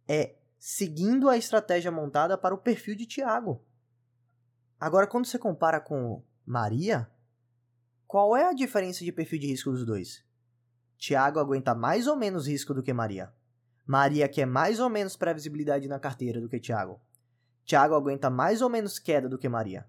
é 0.07 0.35
seguindo 0.59 1.29
a 1.29 1.37
estratégia 1.37 1.91
montada 1.91 2.37
para 2.37 2.53
o 2.53 2.57
perfil 2.57 2.95
de 2.95 3.05
Tiago. 3.05 3.63
Agora, 4.79 5.07
quando 5.07 5.25
você 5.25 5.39
compara 5.39 5.79
com 5.79 6.23
Maria, 6.45 7.09
qual 8.05 8.35
é 8.35 8.49
a 8.49 8.53
diferença 8.53 9.05
de 9.05 9.11
perfil 9.11 9.39
de 9.39 9.47
risco 9.47 9.71
dos 9.71 9.85
dois? 9.85 10.25
Tiago 10.97 11.39
aguenta 11.39 11.73
mais 11.73 12.07
ou 12.07 12.15
menos 12.15 12.47
risco 12.47 12.73
do 12.73 12.83
que 12.83 12.93
Maria. 12.93 13.33
Maria 13.87 14.27
quer 14.27 14.45
mais 14.45 14.79
ou 14.79 14.89
menos 14.89 15.15
previsibilidade 15.15 15.87
na 15.87 15.99
carteira 15.99 16.39
do 16.39 16.49
que 16.49 16.59
Tiago. 16.59 17.01
Tiago 17.63 17.95
aguenta 17.95 18.29
mais 18.29 18.61
ou 18.61 18.69
menos 18.69 18.99
queda 18.99 19.29
do 19.29 19.37
que 19.37 19.49
Maria. 19.49 19.87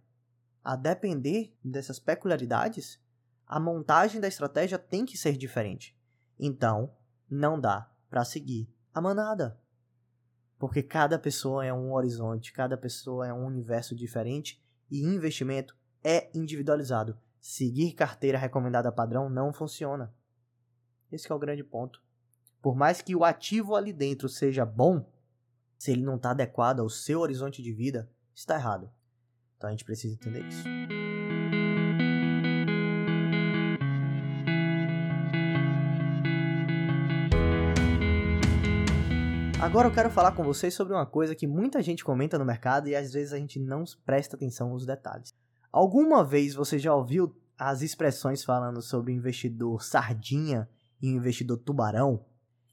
A 0.64 0.76
depender 0.76 1.54
dessas 1.64 1.98
peculiaridades, 1.98 3.00
a 3.46 3.58
montagem 3.58 4.20
da 4.20 4.28
estratégia 4.28 4.78
tem 4.78 5.04
que 5.04 5.18
ser 5.18 5.36
diferente. 5.36 5.96
Então, 6.38 6.94
não 7.30 7.60
dá 7.60 7.90
para 8.10 8.24
seguir 8.24 8.68
a 8.92 9.00
manada. 9.00 9.58
Porque 10.58 10.82
cada 10.82 11.18
pessoa 11.18 11.64
é 11.64 11.72
um 11.72 11.92
horizonte, 11.92 12.52
cada 12.52 12.76
pessoa 12.76 13.26
é 13.26 13.32
um 13.32 13.44
universo 13.44 13.96
diferente 13.96 14.62
e 14.90 15.02
investimento 15.02 15.76
é 16.04 16.30
individualizado. 16.36 17.18
Seguir 17.40 17.92
carteira 17.92 18.38
recomendada 18.38 18.92
padrão 18.92 19.28
não 19.28 19.52
funciona. 19.52 20.14
Esse 21.10 21.30
é 21.30 21.34
o 21.34 21.38
grande 21.38 21.64
ponto. 21.64 22.02
Por 22.60 22.76
mais 22.76 23.02
que 23.02 23.16
o 23.16 23.24
ativo 23.24 23.74
ali 23.74 23.92
dentro 23.92 24.28
seja 24.28 24.64
bom, 24.64 25.04
se 25.76 25.90
ele 25.90 26.02
não 26.02 26.14
está 26.14 26.30
adequado 26.30 26.78
ao 26.78 26.88
seu 26.88 27.20
horizonte 27.20 27.60
de 27.60 27.72
vida, 27.72 28.08
está 28.32 28.54
errado. 28.54 28.88
Então 29.56 29.68
a 29.68 29.72
gente 29.72 29.84
precisa 29.84 30.14
entender 30.14 30.46
isso. 30.46 30.62
Agora 39.62 39.86
eu 39.86 39.92
quero 39.92 40.10
falar 40.10 40.32
com 40.32 40.42
vocês 40.42 40.74
sobre 40.74 40.92
uma 40.92 41.06
coisa 41.06 41.36
que 41.36 41.46
muita 41.46 41.80
gente 41.80 42.02
comenta 42.02 42.36
no 42.36 42.44
mercado 42.44 42.88
e 42.88 42.96
às 42.96 43.12
vezes 43.12 43.32
a 43.32 43.38
gente 43.38 43.60
não 43.60 43.84
presta 44.04 44.34
atenção 44.34 44.70
nos 44.70 44.84
detalhes. 44.84 45.32
Alguma 45.70 46.24
vez 46.24 46.52
você 46.52 46.80
já 46.80 46.92
ouviu 46.92 47.32
as 47.56 47.80
expressões 47.80 48.42
falando 48.42 48.82
sobre 48.82 49.12
investidor 49.12 49.80
sardinha 49.80 50.68
e 51.00 51.08
investidor 51.08 51.58
tubarão? 51.58 52.24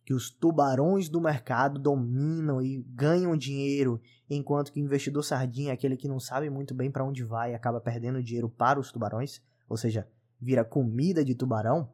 Que 0.03 0.15
os 0.15 0.31
tubarões 0.31 1.09
do 1.09 1.21
mercado 1.21 1.77
dominam 1.77 2.59
e 2.59 2.81
ganham 2.89 3.37
dinheiro, 3.37 4.01
enquanto 4.27 4.71
que 4.71 4.81
o 4.81 4.83
investidor 4.83 5.23
sardinha 5.23 5.69
é 5.69 5.73
aquele 5.73 5.95
que 5.95 6.07
não 6.07 6.19
sabe 6.19 6.49
muito 6.49 6.73
bem 6.73 6.89
para 6.89 7.05
onde 7.05 7.23
vai 7.23 7.51
e 7.51 7.55
acaba 7.55 7.79
perdendo 7.79 8.23
dinheiro 8.23 8.49
para 8.49 8.79
os 8.79 8.91
tubarões, 8.91 9.43
ou 9.69 9.77
seja, 9.77 10.07
vira 10.41 10.65
comida 10.65 11.23
de 11.23 11.35
tubarão? 11.35 11.87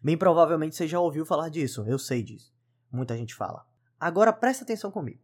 Bem 0.00 0.16
provavelmente 0.16 0.76
você 0.76 0.86
já 0.86 1.00
ouviu 1.00 1.26
falar 1.26 1.48
disso, 1.48 1.84
eu 1.88 1.98
sei 1.98 2.22
disso. 2.22 2.54
Muita 2.92 3.16
gente 3.16 3.34
fala. 3.34 3.67
Agora 4.00 4.32
presta 4.32 4.64
atenção 4.64 4.90
comigo. 4.90 5.20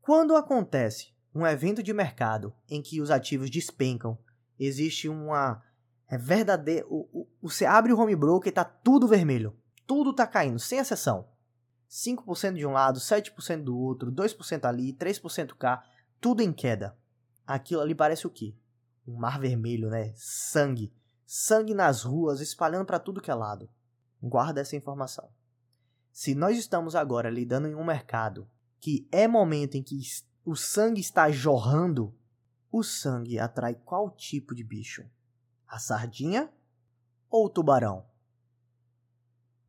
Quando 0.00 0.36
acontece 0.36 1.12
um 1.34 1.46
evento 1.46 1.82
de 1.82 1.92
mercado 1.92 2.54
em 2.68 2.80
que 2.80 3.00
os 3.00 3.10
ativos 3.10 3.50
despencam, 3.50 4.18
existe 4.58 5.08
uma 5.08 5.62
é 6.08 6.16
verdadeiro, 6.16 7.28
você 7.40 7.66
abre 7.66 7.92
o 7.92 7.98
home 7.98 8.16
broker 8.16 8.50
e 8.50 8.54
tá 8.54 8.64
tudo 8.64 9.06
vermelho, 9.06 9.54
tudo 9.86 10.14
tá 10.14 10.26
caindo, 10.26 10.58
sem 10.58 10.78
exceção. 10.78 11.28
5% 11.90 12.54
de 12.54 12.66
um 12.66 12.72
lado, 12.72 12.98
7% 12.98 13.62
do 13.62 13.78
outro, 13.78 14.10
2% 14.10 14.64
ali, 14.64 14.94
3% 14.94 15.54
cá, 15.54 15.84
tudo 16.20 16.42
em 16.42 16.52
queda. 16.52 16.96
Aquilo 17.46 17.82
ali 17.82 17.94
parece 17.94 18.26
o 18.26 18.30
quê? 18.30 18.54
Um 19.06 19.16
mar 19.16 19.38
vermelho, 19.38 19.88
né? 19.90 20.12
Sangue. 20.16 20.92
Sangue 21.26 21.74
nas 21.74 22.02
ruas, 22.02 22.40
espalhando 22.40 22.86
para 22.86 22.98
tudo 22.98 23.20
que 23.20 23.30
é 23.30 23.34
lado. 23.34 23.68
Guarda 24.22 24.60
essa 24.60 24.76
informação. 24.76 25.30
Se 26.18 26.34
nós 26.34 26.58
estamos 26.58 26.96
agora 26.96 27.30
lidando 27.30 27.68
em 27.68 27.76
um 27.76 27.84
mercado 27.84 28.50
que 28.80 29.08
é 29.12 29.28
momento 29.28 29.76
em 29.76 29.84
que 29.84 30.00
o 30.44 30.56
sangue 30.56 31.00
está 31.00 31.30
jorrando, 31.30 32.12
o 32.72 32.82
sangue 32.82 33.38
atrai 33.38 33.76
qual 33.76 34.10
tipo 34.10 34.52
de 34.52 34.64
bicho? 34.64 35.08
A 35.64 35.78
sardinha 35.78 36.52
ou 37.30 37.46
o 37.46 37.48
tubarão? 37.48 38.04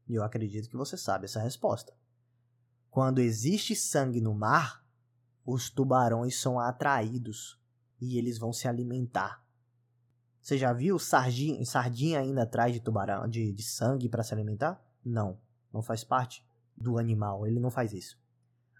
E 0.08 0.16
eu 0.16 0.24
acredito 0.24 0.68
que 0.68 0.76
você 0.76 0.98
sabe 0.98 1.26
essa 1.26 1.40
resposta. 1.40 1.94
Quando 2.90 3.20
existe 3.20 3.76
sangue 3.76 4.20
no 4.20 4.34
mar, 4.34 4.84
os 5.46 5.70
tubarões 5.70 6.42
são 6.42 6.60
atraídos 6.60 7.62
e 8.02 8.18
eles 8.18 8.40
vão 8.40 8.52
se 8.52 8.68
alimentar. 8.68 9.46
Você 10.42 10.58
já 10.58 10.74
viu 10.74 10.98
sardinha, 10.98 11.64
sardinha 11.64 12.20
ainda 12.20 12.42
atrás 12.42 12.74
de 12.74 12.80
tubarão 12.80 13.28
de, 13.28 13.54
de 13.54 13.62
sangue 13.62 14.10
para 14.10 14.24
se 14.24 14.34
alimentar? 14.34 14.84
Não 15.06 15.38
não 15.74 15.82
faz 15.82 16.04
parte 16.04 16.46
do 16.76 16.98
animal, 16.98 17.46
ele 17.46 17.60
não 17.60 17.70
faz 17.70 17.94
isso. 17.94 18.18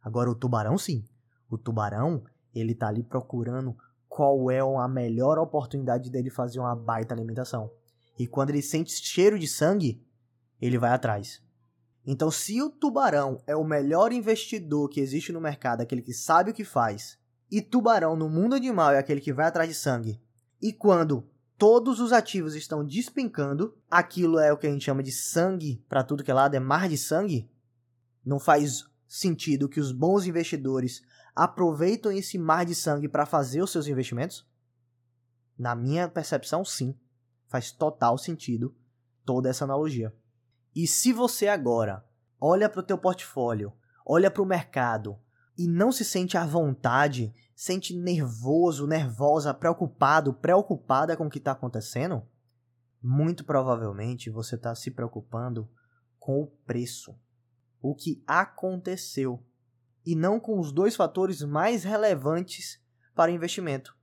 Agora 0.02 0.30
o 0.30 0.36
tubarão 0.36 0.78
sim. 0.78 1.04
O 1.50 1.58
tubarão, 1.58 2.24
ele 2.54 2.74
tá 2.74 2.88
ali 2.88 3.04
procurando 3.04 3.76
qual 4.08 4.50
é 4.50 4.60
a 4.60 4.88
melhor 4.88 5.38
oportunidade 5.38 6.10
dele 6.10 6.30
fazer 6.30 6.60
uma 6.60 6.76
baita 6.76 7.14
alimentação. 7.14 7.72
E 8.18 8.28
quando 8.28 8.50
ele 8.50 8.62
sente 8.62 8.92
cheiro 8.92 9.38
de 9.38 9.48
sangue, 9.48 10.04
ele 10.62 10.78
vai 10.78 10.92
atrás. 10.92 11.42
Então, 12.06 12.32
se 12.32 12.62
o 12.62 12.70
tubarão 12.70 13.42
é 13.46 13.56
o 13.56 13.64
melhor 13.64 14.12
investidor 14.12 14.90
que 14.90 15.00
existe 15.00 15.32
no 15.32 15.40
mercado, 15.40 15.82
aquele 15.82 16.02
que 16.02 16.14
sabe 16.14 16.52
o 16.52 16.54
que 16.54 16.64
faz, 16.64 17.20
e 17.52 17.62
tubarão 17.62 18.16
no 18.16 18.30
mundo 18.30 18.56
animal 18.56 18.92
é 18.92 18.98
aquele 18.98 19.22
que 19.22 19.34
vai 19.34 19.46
atrás 19.46 19.70
de 19.70 19.76
sangue, 19.76 20.22
e 20.62 20.74
quando 20.74 21.30
todos 21.60 22.00
os 22.00 22.14
ativos 22.14 22.56
estão 22.56 22.86
despencando, 22.86 23.78
aquilo 23.92 24.40
é 24.40 24.52
o 24.52 24.58
que 24.58 24.66
a 24.66 24.72
gente 24.72 24.86
chama 24.86 25.04
de 25.04 25.12
sangue 25.12 25.84
para 25.90 26.04
tudo 26.04 26.24
que 26.24 26.32
é 26.32 26.34
lado, 26.34 26.56
é 26.56 26.60
mar 26.60 26.88
de 26.88 26.98
sangue. 26.98 27.52
Não 28.26 28.40
faz 28.40 28.86
sentido 29.06 29.68
que 29.68 29.80
os 29.80 29.92
bons 29.92 30.26
investidores 30.26 31.04
aproveitem 31.36 32.18
esse 32.18 32.38
mar 32.38 32.66
de 32.66 32.74
sangue 32.74 33.10
para 33.10 33.26
fazer 33.26 33.62
os 33.62 33.72
seus 33.72 33.88
investimentos? 33.88 34.48
Na 35.58 35.76
minha 35.76 36.08
percepção, 36.08 36.64
sim. 36.64 36.98
Faz 37.48 37.72
total 37.72 38.18
sentido 38.18 38.74
toda 39.26 39.50
essa 39.50 39.66
analogia. 39.66 40.16
E 40.74 40.88
se 40.88 41.12
você 41.12 41.50
agora 41.50 42.06
olha 42.40 42.70
para 42.70 42.80
o 42.80 42.84
teu 42.84 42.98
portfólio, 42.98 43.74
olha 44.06 44.32
para 44.32 44.42
o 44.42 44.46
mercado 44.46 45.20
e 45.58 45.68
não 45.68 45.92
se 45.92 46.06
sente 46.06 46.38
à 46.38 46.46
vontade 46.46 47.34
sente 47.60 47.94
nervoso, 47.94 48.88
nervosa, 48.88 49.54
preocupado, 49.54 50.34
preocupada 50.34 51.18
com 51.18 51.26
o 51.26 51.30
que 51.30 51.40
está 51.40 51.52
acontecendo, 51.52 52.26
muito 53.04 53.44
provavelmente 53.44 54.30
você 54.30 54.56
está 54.56 54.74
se 54.74 54.90
preocupando 54.90 55.70
com 56.18 56.42
o 56.42 56.48
preço, 56.48 57.20
o 57.82 57.94
que 57.94 58.24
aconteceu, 58.26 59.46
e 60.06 60.16
não 60.16 60.40
com 60.40 60.58
os 60.58 60.72
dois 60.72 60.96
fatores 60.96 61.42
mais 61.42 61.84
relevantes 61.84 62.82
para 63.14 63.30
investimento. 63.30 63.94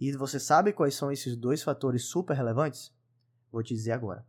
E 0.00 0.10
você 0.12 0.40
sabe 0.40 0.72
quais 0.72 0.94
são 0.94 1.12
esses 1.12 1.36
dois 1.36 1.62
fatores 1.62 2.06
super 2.06 2.34
relevantes? 2.34 2.96
Vou 3.52 3.62
te 3.62 3.74
dizer 3.74 3.92
agora. 3.92 4.26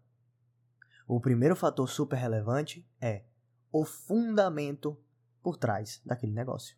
O 1.07 1.21
primeiro 1.21 1.55
fator 1.55 1.87
super 1.87 2.17
relevante 2.17 2.85
é 2.99 3.23
o 3.71 3.85
fundamento 3.85 5.01
por 5.41 5.55
trás 5.55 6.01
daquele 6.05 6.33
negócio. 6.33 6.75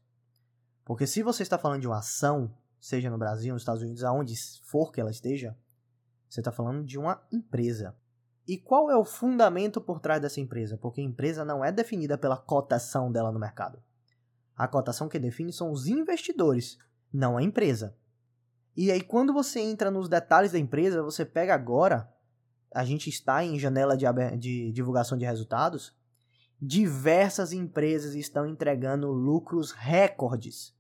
Porque 0.89 1.05
se 1.05 1.21
você 1.21 1.43
está 1.43 1.55
falando 1.55 1.81
de 1.81 1.87
uma 1.87 1.99
ação, 1.99 2.51
seja 2.79 3.11
no 3.11 3.17
Brasil, 3.19 3.53
nos 3.53 3.61
Estados 3.61 3.83
Unidos, 3.83 4.03
aonde 4.03 4.33
for 4.63 4.91
que 4.91 4.99
ela 4.99 5.11
esteja, 5.11 5.55
você 6.27 6.41
está 6.41 6.51
falando 6.51 6.83
de 6.83 6.97
uma 6.97 7.21
empresa. 7.31 7.95
E 8.47 8.57
qual 8.57 8.89
é 8.89 8.97
o 8.97 9.05
fundamento 9.05 9.79
por 9.79 9.99
trás 9.99 10.19
dessa 10.19 10.41
empresa? 10.41 10.79
Porque 10.79 10.99
a 10.99 11.03
empresa 11.03 11.45
não 11.45 11.63
é 11.63 11.71
definida 11.71 12.17
pela 12.17 12.35
cotação 12.35 13.11
dela 13.11 13.31
no 13.31 13.37
mercado. 13.37 13.79
A 14.57 14.67
cotação 14.67 15.07
que 15.07 15.19
define 15.19 15.53
são 15.53 15.71
os 15.71 15.85
investidores, 15.85 16.79
não 17.13 17.37
a 17.37 17.43
empresa. 17.43 17.95
E 18.75 18.91
aí, 18.91 19.01
quando 19.01 19.31
você 19.31 19.59
entra 19.59 19.91
nos 19.91 20.09
detalhes 20.09 20.53
da 20.53 20.57
empresa, 20.57 21.03
você 21.03 21.23
pega 21.23 21.53
agora, 21.53 22.11
a 22.73 22.83
gente 22.83 23.11
está 23.11 23.43
em 23.43 23.59
janela 23.59 23.95
de, 23.95 24.07
de 24.39 24.71
divulgação 24.71 25.19
de 25.19 25.25
resultados, 25.25 25.93
Diversas 26.61 27.53
empresas 27.53 28.15
estão 28.15 28.45
entregando 28.45 29.09
lucros 29.11 29.71
recordes. 29.71 30.75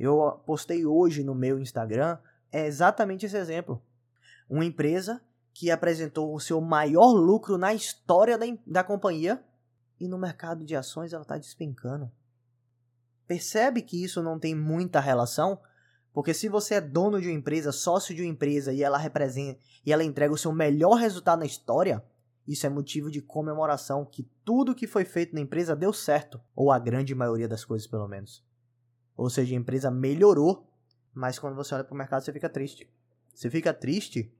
Eu 0.00 0.40
postei 0.46 0.86
hoje 0.86 1.22
no 1.22 1.34
meu 1.34 1.58
Instagram 1.60 2.16
é 2.50 2.66
exatamente 2.66 3.26
esse 3.26 3.36
exemplo. 3.36 3.82
Uma 4.48 4.64
empresa 4.64 5.20
que 5.52 5.70
apresentou 5.70 6.34
o 6.34 6.40
seu 6.40 6.58
maior 6.58 7.12
lucro 7.12 7.58
na 7.58 7.74
história 7.74 8.38
da, 8.38 8.46
da 8.66 8.82
companhia 8.82 9.44
e 10.00 10.08
no 10.08 10.16
mercado 10.16 10.64
de 10.64 10.74
ações 10.74 11.12
ela 11.12 11.20
está 11.20 11.36
despencando. 11.36 12.10
Percebe 13.26 13.82
que 13.82 14.02
isso 14.02 14.22
não 14.22 14.38
tem 14.38 14.54
muita 14.54 15.00
relação? 15.00 15.60
Porque 16.14 16.32
se 16.32 16.48
você 16.48 16.76
é 16.76 16.80
dono 16.80 17.20
de 17.20 17.28
uma 17.28 17.36
empresa, 17.36 17.70
sócio 17.70 18.14
de 18.14 18.22
uma 18.22 18.30
empresa 18.30 18.72
e 18.72 18.82
ela 18.82 18.96
representa 18.96 19.60
e 19.84 19.92
ela 19.92 20.02
entrega 20.02 20.32
o 20.32 20.38
seu 20.38 20.50
melhor 20.50 20.94
resultado 20.94 21.40
na 21.40 21.46
história, 21.46 22.02
isso 22.48 22.66
é 22.66 22.70
motivo 22.70 23.10
de 23.10 23.20
comemoração 23.20 24.06
que 24.06 24.26
tudo 24.46 24.74
que 24.74 24.86
foi 24.86 25.04
feito 25.04 25.34
na 25.34 25.42
empresa 25.42 25.76
deu 25.76 25.92
certo, 25.92 26.40
ou 26.56 26.72
a 26.72 26.78
grande 26.78 27.14
maioria 27.14 27.46
das 27.46 27.66
coisas 27.66 27.86
pelo 27.86 28.08
menos. 28.08 28.42
Ou 29.20 29.28
seja, 29.28 29.54
a 29.54 29.58
empresa 29.58 29.90
melhorou, 29.90 30.66
mas 31.12 31.38
quando 31.38 31.54
você 31.54 31.74
olha 31.74 31.84
para 31.84 31.92
o 31.92 31.98
mercado 31.98 32.24
você 32.24 32.32
fica 32.32 32.48
triste. 32.48 32.90
Você 33.34 33.50
fica 33.50 33.74
triste 33.74 34.34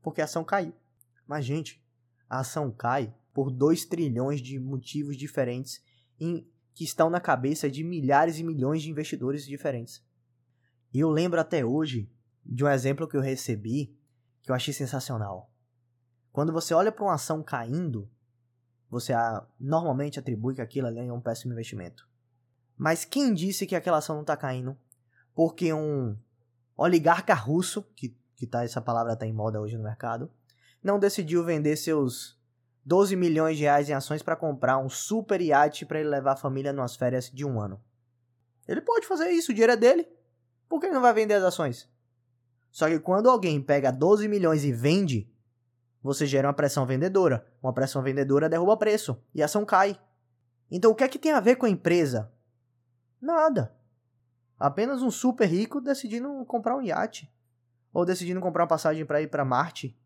porque 0.00 0.22
a 0.22 0.24
ação 0.24 0.42
caiu. 0.42 0.72
Mas 1.26 1.44
gente, 1.44 1.84
a 2.30 2.38
ação 2.38 2.70
cai 2.70 3.14
por 3.34 3.50
2 3.50 3.84
trilhões 3.84 4.40
de 4.40 4.58
motivos 4.58 5.18
diferentes 5.18 5.84
em 6.18 6.50
que 6.72 6.82
estão 6.82 7.10
na 7.10 7.20
cabeça 7.20 7.70
de 7.70 7.84
milhares 7.84 8.38
e 8.38 8.42
milhões 8.42 8.80
de 8.80 8.90
investidores 8.90 9.44
diferentes. 9.44 10.02
Eu 10.94 11.10
lembro 11.10 11.38
até 11.38 11.62
hoje 11.62 12.10
de 12.42 12.64
um 12.64 12.68
exemplo 12.68 13.06
que 13.06 13.18
eu 13.18 13.20
recebi 13.20 13.94
que 14.40 14.50
eu 14.50 14.54
achei 14.54 14.72
sensacional. 14.72 15.52
Quando 16.32 16.54
você 16.54 16.72
olha 16.72 16.90
para 16.90 17.04
uma 17.04 17.16
ação 17.16 17.42
caindo, 17.42 18.10
você 18.88 19.12
a, 19.12 19.46
normalmente 19.60 20.18
atribui 20.18 20.54
que 20.54 20.62
aquilo 20.62 20.86
ali 20.86 21.00
é 21.00 21.12
um 21.12 21.20
péssimo 21.20 21.52
investimento. 21.52 22.10
Mas 22.76 23.04
quem 23.04 23.32
disse 23.32 23.66
que 23.66 23.76
aquela 23.76 23.98
ação 23.98 24.16
não 24.16 24.22
está 24.22 24.36
caindo? 24.36 24.76
Porque 25.34 25.72
um 25.72 26.16
oligarca 26.76 27.34
russo, 27.34 27.82
que, 27.94 28.16
que 28.34 28.46
tá, 28.46 28.64
essa 28.64 28.80
palavra 28.80 29.12
está 29.12 29.26
em 29.26 29.32
moda 29.32 29.60
hoje 29.60 29.76
no 29.76 29.84
mercado, 29.84 30.30
não 30.82 30.98
decidiu 30.98 31.44
vender 31.44 31.76
seus 31.76 32.36
12 32.84 33.14
milhões 33.14 33.56
de 33.56 33.62
reais 33.62 33.88
em 33.88 33.92
ações 33.92 34.22
para 34.22 34.34
comprar 34.34 34.78
um 34.78 34.88
super 34.88 35.40
iate 35.40 35.86
para 35.86 36.00
ele 36.00 36.08
levar 36.08 36.32
a 36.32 36.36
família 36.36 36.72
nas 36.72 36.96
férias 36.96 37.30
de 37.30 37.44
um 37.44 37.60
ano. 37.60 37.80
Ele 38.66 38.80
pode 38.80 39.06
fazer 39.06 39.30
isso, 39.30 39.52
o 39.52 39.54
dinheiro 39.54 39.72
é 39.72 39.76
dele. 39.76 40.08
Por 40.68 40.80
que 40.80 40.86
ele 40.86 40.94
não 40.94 41.02
vai 41.02 41.12
vender 41.12 41.34
as 41.34 41.44
ações? 41.44 41.88
Só 42.70 42.88
que 42.88 42.98
quando 42.98 43.28
alguém 43.28 43.60
pega 43.60 43.90
12 43.92 44.26
milhões 44.28 44.64
e 44.64 44.72
vende, 44.72 45.30
você 46.02 46.26
gera 46.26 46.48
uma 46.48 46.54
pressão 46.54 46.86
vendedora. 46.86 47.46
Uma 47.62 47.72
pressão 47.72 48.02
vendedora 48.02 48.48
derruba 48.48 48.76
preço 48.76 49.22
e 49.34 49.42
a 49.42 49.44
ação 49.44 49.64
cai. 49.64 49.98
Então 50.70 50.90
o 50.90 50.94
que 50.94 51.04
é 51.04 51.08
que 51.08 51.18
tem 51.18 51.32
a 51.32 51.40
ver 51.40 51.56
com 51.56 51.66
a 51.66 51.70
empresa? 51.70 52.32
Nada. 53.22 53.74
Apenas 54.58 55.00
um 55.00 55.10
super 55.10 55.46
rico 55.46 55.80
decidindo 55.80 56.44
comprar 56.44 56.76
um 56.76 56.82
iate. 56.82 57.32
Ou 57.94 58.04
decidindo 58.04 58.40
comprar 58.40 58.64
uma 58.64 58.68
passagem 58.68 59.06
para 59.06 59.22
ir 59.22 59.28
para 59.28 59.44
Marte. 59.44 59.96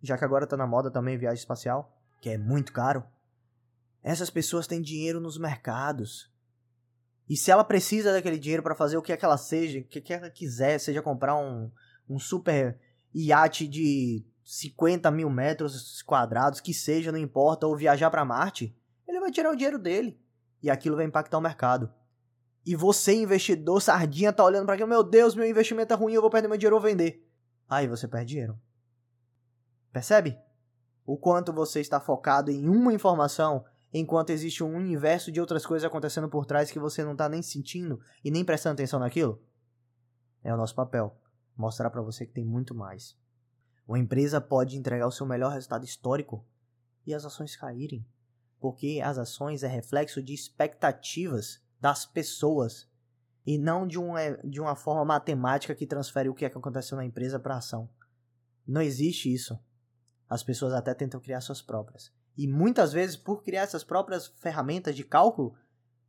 Já 0.00 0.16
que 0.16 0.24
agora 0.24 0.46
tá 0.46 0.56
na 0.56 0.66
moda 0.66 0.90
também 0.90 1.18
viagem 1.18 1.40
espacial 1.40 1.92
que 2.20 2.30
é 2.30 2.38
muito 2.38 2.72
caro. 2.72 3.04
Essas 4.02 4.30
pessoas 4.30 4.66
têm 4.66 4.80
dinheiro 4.80 5.20
nos 5.20 5.38
mercados. 5.38 6.30
E 7.28 7.36
se 7.36 7.50
ela 7.50 7.64
precisa 7.64 8.12
daquele 8.12 8.38
dinheiro 8.38 8.62
para 8.62 8.74
fazer 8.74 8.96
o 8.96 9.02
que 9.02 9.12
é 9.12 9.16
que 9.16 9.24
ela 9.24 9.36
seja, 9.36 9.80
o 9.80 9.84
que, 9.84 9.98
é 9.98 10.02
que 10.02 10.12
ela 10.12 10.30
quiser, 10.30 10.78
seja 10.78 11.02
comprar 11.02 11.36
um, 11.36 11.70
um 12.08 12.18
super 12.18 12.78
iate 13.12 13.66
de 13.66 14.24
50 14.44 15.10
mil 15.10 15.28
metros 15.28 16.02
quadrados, 16.02 16.60
que 16.60 16.72
seja, 16.72 17.10
não 17.10 17.18
importa, 17.18 17.66
ou 17.66 17.76
viajar 17.76 18.10
para 18.10 18.24
Marte, 18.24 18.76
ele 19.06 19.20
vai 19.20 19.30
tirar 19.30 19.50
o 19.50 19.56
dinheiro 19.56 19.78
dele. 19.78 20.20
E 20.62 20.70
aquilo 20.70 20.96
vai 20.96 21.04
impactar 21.04 21.38
o 21.38 21.40
mercado. 21.42 21.92
E 22.66 22.74
você, 22.74 23.14
investidor 23.14 23.80
sardinha, 23.80 24.32
tá 24.32 24.44
olhando 24.44 24.66
para 24.66 24.74
aquilo, 24.74 24.88
meu 24.88 25.04
Deus, 25.04 25.34
meu 25.34 25.48
investimento 25.48 25.94
é 25.94 25.96
ruim, 25.96 26.14
eu 26.14 26.20
vou 26.20 26.30
perder 26.30 26.48
meu 26.48 26.58
dinheiro, 26.58 26.76
vou 26.76 26.84
vender. 26.84 27.24
Aí 27.68 27.86
você 27.86 28.08
perde 28.08 28.30
dinheiro. 28.30 28.58
Percebe? 29.92 30.36
o 31.06 31.16
quanto 31.16 31.52
você 31.52 31.80
está 31.80 32.00
focado 32.00 32.50
em 32.50 32.68
uma 32.68 32.92
informação, 32.92 33.64
enquanto 33.94 34.30
existe 34.30 34.64
um 34.64 34.74
universo 34.74 35.30
de 35.30 35.40
outras 35.40 35.64
coisas 35.64 35.86
acontecendo 35.86 36.28
por 36.28 36.44
trás 36.44 36.70
que 36.70 36.80
você 36.80 37.04
não 37.04 37.12
está 37.12 37.28
nem 37.28 37.40
sentindo 37.40 38.00
e 38.24 38.30
nem 38.30 38.44
prestando 38.44 38.74
atenção 38.74 38.98
naquilo? 38.98 39.40
É 40.42 40.52
o 40.52 40.56
nosso 40.56 40.74
papel 40.74 41.16
mostrar 41.56 41.90
para 41.90 42.02
você 42.02 42.26
que 42.26 42.32
tem 42.32 42.44
muito 42.44 42.74
mais. 42.74 43.16
Uma 43.86 44.00
empresa 44.00 44.40
pode 44.40 44.76
entregar 44.76 45.06
o 45.06 45.12
seu 45.12 45.24
melhor 45.24 45.52
resultado 45.52 45.84
histórico 45.84 46.44
e 47.06 47.14
as 47.14 47.24
ações 47.24 47.54
caírem, 47.54 48.04
porque 48.58 49.00
as 49.02 49.16
ações 49.16 49.62
é 49.62 49.68
reflexo 49.68 50.20
de 50.20 50.34
expectativas 50.34 51.62
das 51.80 52.06
pessoas 52.06 52.88
e 53.46 53.58
não 53.58 53.86
de, 53.86 53.98
um, 53.98 54.14
de 54.44 54.60
uma 54.60 54.74
forma 54.74 55.04
matemática 55.04 55.74
que 55.74 55.86
transfere 55.86 56.28
o 56.28 56.34
que, 56.34 56.44
é 56.44 56.50
que 56.50 56.58
aconteceu 56.58 56.96
na 56.96 57.04
empresa 57.04 57.38
para 57.38 57.54
a 57.54 57.58
ação. 57.58 57.88
Não 58.66 58.82
existe 58.82 59.32
isso. 59.32 59.58
As 60.28 60.42
pessoas 60.42 60.72
até 60.72 60.92
tentam 60.92 61.20
criar 61.20 61.40
suas 61.40 61.62
próprias. 61.62 62.12
E 62.36 62.48
muitas 62.48 62.92
vezes, 62.92 63.16
por 63.16 63.42
criar 63.42 63.62
essas 63.62 63.84
próprias 63.84 64.26
ferramentas 64.26 64.96
de 64.96 65.04
cálculo, 65.04 65.54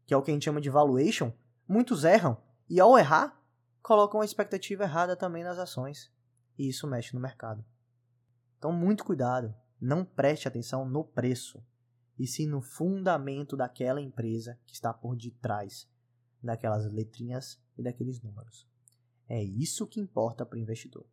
que 0.06 0.13
é 0.13 0.17
o 0.17 0.21
que 0.21 0.32
a 0.32 0.34
gente 0.34 0.45
chama 0.45 0.60
de 0.60 0.69
valuation, 0.69 1.32
muitos 1.67 2.03
erram. 2.03 2.41
E 2.67 2.80
ao 2.80 2.97
errar, 2.97 3.39
colocam 3.82 4.19
a 4.19 4.25
expectativa 4.25 4.84
errada 4.84 5.15
também 5.15 5.43
nas 5.43 5.60
ações. 5.60 6.12
E 6.58 6.67
isso 6.67 6.88
mexe 6.88 7.13
no 7.13 7.21
mercado. 7.21 7.63
Então, 8.58 8.71
muito 8.71 9.06
cuidado. 9.06 9.53
Não 9.80 10.03
preste 10.03 10.47
atenção 10.47 10.89
no 10.89 11.03
preço, 11.03 11.63
e 12.17 12.25
sim 12.25 12.47
no 12.47 12.62
fundamento 12.62 13.56
daquela 13.56 14.01
empresa 14.01 14.60
que 14.65 14.73
está 14.73 14.93
por 14.93 15.15
detrás 15.15 15.88
daquelas 16.41 16.86
letrinhas 16.91 17.60
e 17.77 17.84
daqueles 17.84 18.21
números. 18.21 18.67
É 19.27 19.43
isso 19.43 19.88
que 19.88 19.99
importa 19.99 20.45
para 20.45 20.58
o 20.58 20.60
investidor. 20.60 21.06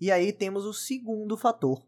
E 0.00 0.10
aí 0.10 0.32
temos 0.32 0.64
o 0.64 0.72
segundo 0.72 1.36
fator. 1.36 1.86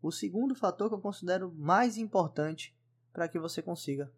O 0.00 0.12
segundo 0.12 0.54
fator 0.54 0.88
que 0.88 0.94
eu 0.94 1.00
considero 1.00 1.52
mais 1.52 1.96
importante 1.96 2.76
para 3.12 3.28
que 3.28 3.38
você 3.38 3.62
consiga 3.62 4.12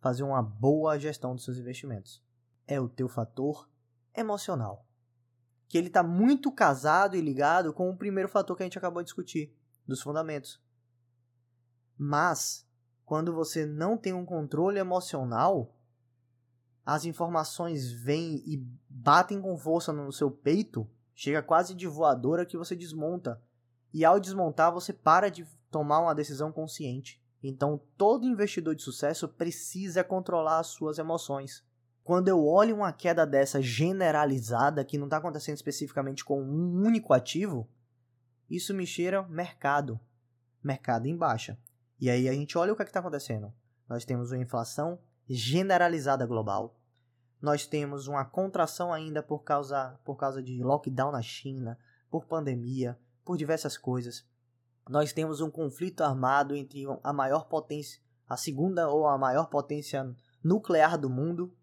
fazer 0.00 0.22
uma 0.22 0.42
boa 0.42 0.98
gestão 0.98 1.34
dos 1.34 1.44
seus 1.44 1.58
investimentos 1.58 2.22
é 2.66 2.80
o 2.80 2.88
teu 2.88 3.08
fator 3.08 3.68
emocional. 4.14 4.86
Que 5.68 5.76
ele 5.76 5.88
está 5.88 6.02
muito 6.02 6.50
casado 6.52 7.16
e 7.16 7.20
ligado 7.20 7.72
com 7.72 7.90
o 7.90 7.96
primeiro 7.96 8.28
fator 8.28 8.56
que 8.56 8.62
a 8.62 8.66
gente 8.66 8.78
acabou 8.78 9.02
de 9.02 9.06
discutir, 9.06 9.54
dos 9.86 10.00
fundamentos. 10.00 10.62
Mas, 11.98 12.66
quando 13.04 13.32
você 13.32 13.64
não 13.64 13.96
tem 13.96 14.12
um 14.12 14.24
controle 14.24 14.78
emocional, 14.78 15.74
as 16.84 17.04
informações 17.04 17.90
vêm 17.90 18.42
e 18.46 18.64
batem 18.88 19.40
com 19.40 19.56
força 19.56 19.92
no 19.92 20.12
seu 20.12 20.30
peito 20.30 20.88
Chega 21.18 21.42
quase 21.42 21.74
de 21.74 21.86
voadora 21.86 22.44
que 22.44 22.58
você 22.58 22.76
desmonta. 22.76 23.40
E 23.92 24.04
ao 24.04 24.20
desmontar, 24.20 24.70
você 24.70 24.92
para 24.92 25.30
de 25.30 25.46
tomar 25.70 26.00
uma 26.00 26.14
decisão 26.14 26.52
consciente. 26.52 27.18
Então, 27.42 27.80
todo 27.96 28.26
investidor 28.26 28.74
de 28.74 28.82
sucesso 28.82 29.26
precisa 29.26 30.04
controlar 30.04 30.58
as 30.58 30.66
suas 30.66 30.98
emoções. 30.98 31.64
Quando 32.04 32.28
eu 32.28 32.44
olho 32.46 32.76
uma 32.76 32.92
queda 32.92 33.26
dessa 33.26 33.62
generalizada, 33.62 34.84
que 34.84 34.98
não 34.98 35.06
está 35.06 35.16
acontecendo 35.16 35.56
especificamente 35.56 36.22
com 36.22 36.42
um 36.42 36.84
único 36.84 37.14
ativo, 37.14 37.66
isso 38.50 38.74
me 38.74 38.86
cheira 38.86 39.22
mercado. 39.22 39.98
Mercado 40.62 41.06
em 41.06 41.16
baixa. 41.16 41.58
E 42.00 42.10
aí 42.10 42.28
a 42.28 42.32
gente 42.32 42.56
olha 42.58 42.72
o 42.72 42.76
que 42.76 42.82
é 42.82 42.86
está 42.86 43.00
acontecendo. 43.00 43.52
Nós 43.88 44.04
temos 44.04 44.32
uma 44.32 44.42
inflação 44.42 44.98
generalizada 45.28 46.26
global 46.26 46.76
nós 47.40 47.66
temos 47.66 48.08
uma 48.08 48.24
contração 48.24 48.92
ainda 48.92 49.22
por 49.22 49.44
causa, 49.44 49.98
por 50.04 50.16
causa 50.16 50.42
de 50.42 50.62
lockdown 50.62 51.12
na 51.12 51.22
China, 51.22 51.78
por 52.10 52.24
pandemia, 52.24 52.98
por 53.24 53.36
diversas 53.36 53.76
coisas. 53.76 54.26
Nós 54.88 55.12
temos 55.12 55.40
um 55.40 55.50
conflito 55.50 56.02
armado 56.02 56.54
entre 56.54 56.84
a 57.02 57.12
maior 57.12 57.46
potência, 57.46 58.00
a 58.28 58.36
segunda 58.36 58.88
ou 58.88 59.06
a 59.06 59.18
maior 59.18 59.48
potência 59.48 60.14
nuclear 60.42 60.96
do 60.96 61.10
mundo, 61.10 61.54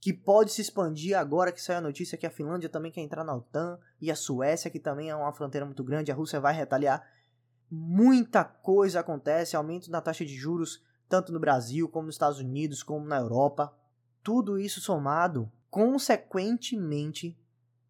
que 0.00 0.12
pode 0.12 0.52
se 0.52 0.60
expandir 0.60 1.18
agora 1.18 1.50
que 1.50 1.60
saiu 1.60 1.78
a 1.78 1.82
notícia 1.82 2.18
que 2.18 2.26
a 2.26 2.30
Finlândia 2.30 2.68
também 2.68 2.92
quer 2.92 3.00
entrar 3.00 3.24
na 3.24 3.34
OTAN 3.34 3.78
e 4.00 4.10
a 4.10 4.16
Suécia, 4.16 4.70
que 4.70 4.78
também 4.78 5.10
é 5.10 5.16
uma 5.16 5.32
fronteira 5.32 5.64
muito 5.64 5.82
grande, 5.82 6.12
a 6.12 6.14
Rússia 6.14 6.38
vai 6.38 6.54
retaliar. 6.54 7.06
Muita 7.70 8.44
coisa 8.44 9.00
acontece, 9.00 9.56
aumento 9.56 9.90
na 9.90 10.00
taxa 10.00 10.24
de 10.24 10.34
juros, 10.34 10.82
tanto 11.08 11.32
no 11.32 11.40
Brasil, 11.40 11.88
como 11.88 12.06
nos 12.06 12.14
Estados 12.14 12.38
Unidos, 12.38 12.82
como 12.82 13.06
na 13.06 13.16
Europa. 13.16 13.76
Tudo 14.22 14.58
isso 14.58 14.80
somado, 14.80 15.50
consequentemente, 15.70 17.38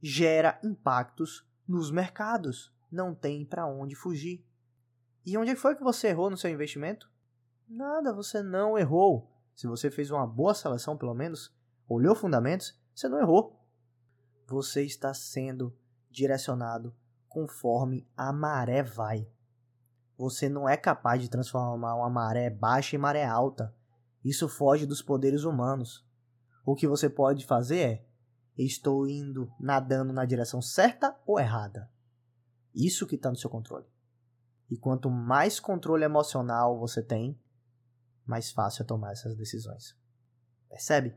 gera 0.00 0.58
impactos 0.62 1.46
nos 1.66 1.90
mercados. 1.90 2.72
Não 2.90 3.14
tem 3.14 3.44
para 3.44 3.66
onde 3.66 3.94
fugir. 3.94 4.44
E 5.24 5.36
onde 5.36 5.56
foi 5.56 5.74
que 5.74 5.82
você 5.82 6.08
errou 6.08 6.30
no 6.30 6.36
seu 6.36 6.50
investimento? 6.50 7.10
Nada, 7.68 8.12
você 8.12 8.42
não 8.42 8.78
errou. 8.78 9.30
Se 9.54 9.66
você 9.66 9.90
fez 9.90 10.10
uma 10.10 10.26
boa 10.26 10.54
seleção, 10.54 10.96
pelo 10.96 11.14
menos, 11.14 11.52
olhou 11.88 12.14
fundamentos, 12.14 12.78
você 12.94 13.08
não 13.08 13.18
errou. 13.18 13.60
Você 14.46 14.84
está 14.84 15.12
sendo 15.12 15.76
direcionado 16.10 16.94
conforme 17.28 18.08
a 18.16 18.32
maré 18.32 18.82
vai. 18.82 19.28
Você 20.18 20.48
não 20.48 20.68
é 20.68 20.76
capaz 20.76 21.20
de 21.20 21.28
transformar 21.28 21.94
uma 21.94 22.08
maré 22.08 22.48
baixa 22.48 22.96
em 22.96 22.98
maré 22.98 23.24
alta. 23.24 23.74
Isso 24.24 24.48
foge 24.48 24.86
dos 24.86 25.02
poderes 25.02 25.44
humanos. 25.44 26.06
O 26.64 26.74
que 26.74 26.88
você 26.88 27.08
pode 27.08 27.44
fazer 27.44 27.78
é: 27.78 28.06
estou 28.56 29.06
indo 29.06 29.52
nadando 29.60 30.12
na 30.12 30.24
direção 30.24 30.62
certa 30.62 31.16
ou 31.26 31.38
errada? 31.38 31.90
Isso 32.74 33.06
que 33.06 33.16
está 33.16 33.30
no 33.30 33.36
seu 33.36 33.50
controle. 33.50 33.86
E 34.70 34.76
quanto 34.76 35.10
mais 35.10 35.60
controle 35.60 36.04
emocional 36.04 36.78
você 36.78 37.02
tem, 37.02 37.38
mais 38.26 38.50
fácil 38.50 38.82
é 38.82 38.86
tomar 38.86 39.12
essas 39.12 39.36
decisões. 39.36 39.96
Percebe? 40.68 41.14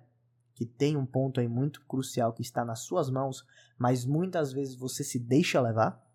Que 0.53 0.65
tem 0.65 0.95
um 0.95 1.05
ponto 1.05 1.39
aí 1.39 1.47
muito 1.47 1.83
crucial 1.85 2.33
que 2.33 2.41
está 2.41 2.63
nas 2.63 2.81
suas 2.81 3.09
mãos, 3.09 3.45
mas 3.77 4.05
muitas 4.05 4.51
vezes 4.51 4.75
você 4.75 5.03
se 5.03 5.17
deixa 5.17 5.59
levar? 5.59 6.05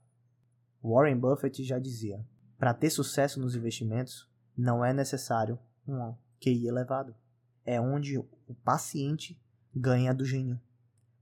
Warren 0.82 1.18
Buffett 1.18 1.64
já 1.64 1.78
dizia: 1.78 2.24
para 2.64 2.72
ter 2.72 2.88
sucesso 2.88 3.38
nos 3.38 3.54
investimentos, 3.54 4.26
não 4.56 4.82
é 4.82 4.90
necessário 4.90 5.58
um 5.86 6.14
QI 6.40 6.66
elevado. 6.66 7.14
É 7.62 7.78
onde 7.78 8.16
o 8.16 8.54
paciente 8.64 9.38
ganha 9.76 10.14
do 10.14 10.24
gênio. 10.24 10.58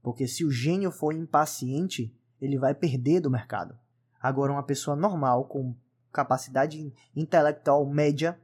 Porque 0.01 0.25
se 0.25 0.45
o 0.45 0.49
gênio 0.49 0.89
for 0.89 1.13
impaciente, 1.13 2.17
ele 2.39 2.57
vai 2.57 2.73
perder 2.73 3.19
do 3.19 3.29
mercado. 3.29 3.77
Agora, 4.21 4.53
uma 4.53 4.63
pessoa 4.63 4.95
normal, 4.95 5.43
com 5.43 5.75
capacidade 6.13 6.93
intelectual 7.13 7.85
média, 7.85 8.39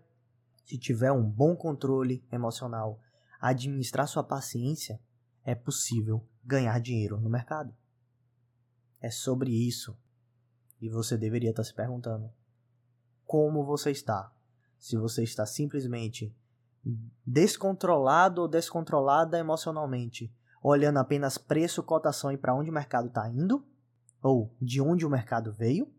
se 0.65 0.77
tiver 0.77 1.13
um 1.13 1.23
bom 1.23 1.55
controle 1.55 2.21
emocional, 2.29 2.99
administrar 3.39 4.09
sua 4.09 4.25
paciência, 4.25 4.99
é 5.45 5.55
possível 5.55 6.21
ganhar 6.43 6.77
dinheiro 6.81 7.17
no 7.17 7.29
mercado. 7.29 7.73
É 8.99 9.09
sobre 9.09 9.51
isso. 9.51 9.97
E 10.81 10.89
você 10.89 11.17
deveria 11.17 11.51
estar 11.51 11.63
se 11.63 11.73
perguntando: 11.73 12.29
como 13.29 13.63
você 13.63 13.91
está? 13.91 14.33
Se 14.79 14.97
você 14.97 15.21
está 15.21 15.45
simplesmente 15.45 16.35
descontrolado 17.23 18.41
ou 18.41 18.47
descontrolada 18.47 19.37
emocionalmente, 19.37 20.33
olhando 20.63 20.97
apenas 20.97 21.37
preço, 21.37 21.83
cotação 21.83 22.31
e 22.31 22.37
para 22.39 22.55
onde 22.55 22.71
o 22.71 22.73
mercado 22.73 23.07
está 23.07 23.29
indo, 23.29 23.63
ou 24.19 24.51
de 24.59 24.81
onde 24.81 25.05
o 25.05 25.09
mercado 25.11 25.53
veio, 25.53 25.93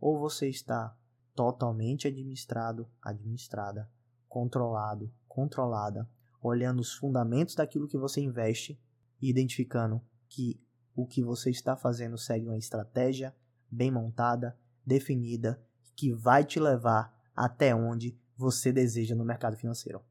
ou 0.00 0.18
você 0.18 0.48
está 0.48 0.92
totalmente 1.32 2.08
administrado, 2.08 2.90
administrada, 3.00 3.88
controlado, 4.28 5.14
controlada, 5.28 6.10
olhando 6.42 6.80
os 6.80 6.92
fundamentos 6.92 7.54
daquilo 7.54 7.86
que 7.86 7.96
você 7.96 8.20
investe 8.20 8.82
e 9.22 9.30
identificando 9.30 10.02
que 10.28 10.60
o 10.92 11.06
que 11.06 11.22
você 11.22 11.50
está 11.50 11.76
fazendo 11.76 12.18
segue 12.18 12.46
uma 12.46 12.58
estratégia 12.58 13.32
bem 13.70 13.92
montada, 13.92 14.58
definida, 14.84 15.62
que 15.94 16.12
vai 16.12 16.44
te 16.44 16.58
levar 16.58 17.14
até 17.34 17.74
onde 17.74 18.18
você 18.36 18.72
deseja 18.72 19.14
no 19.14 19.24
mercado 19.24 19.56
financeiro. 19.56 20.02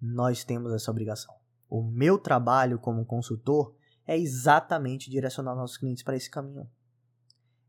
Nós 0.00 0.44
temos 0.44 0.72
essa 0.72 0.90
obrigação. 0.90 1.34
O 1.68 1.82
meu 1.82 2.18
trabalho 2.18 2.78
como 2.78 3.04
consultor 3.04 3.74
é 4.06 4.18
exatamente 4.18 5.10
direcionar 5.10 5.54
nossos 5.54 5.76
clientes 5.76 6.02
para 6.02 6.16
esse 6.16 6.30
caminho. 6.30 6.68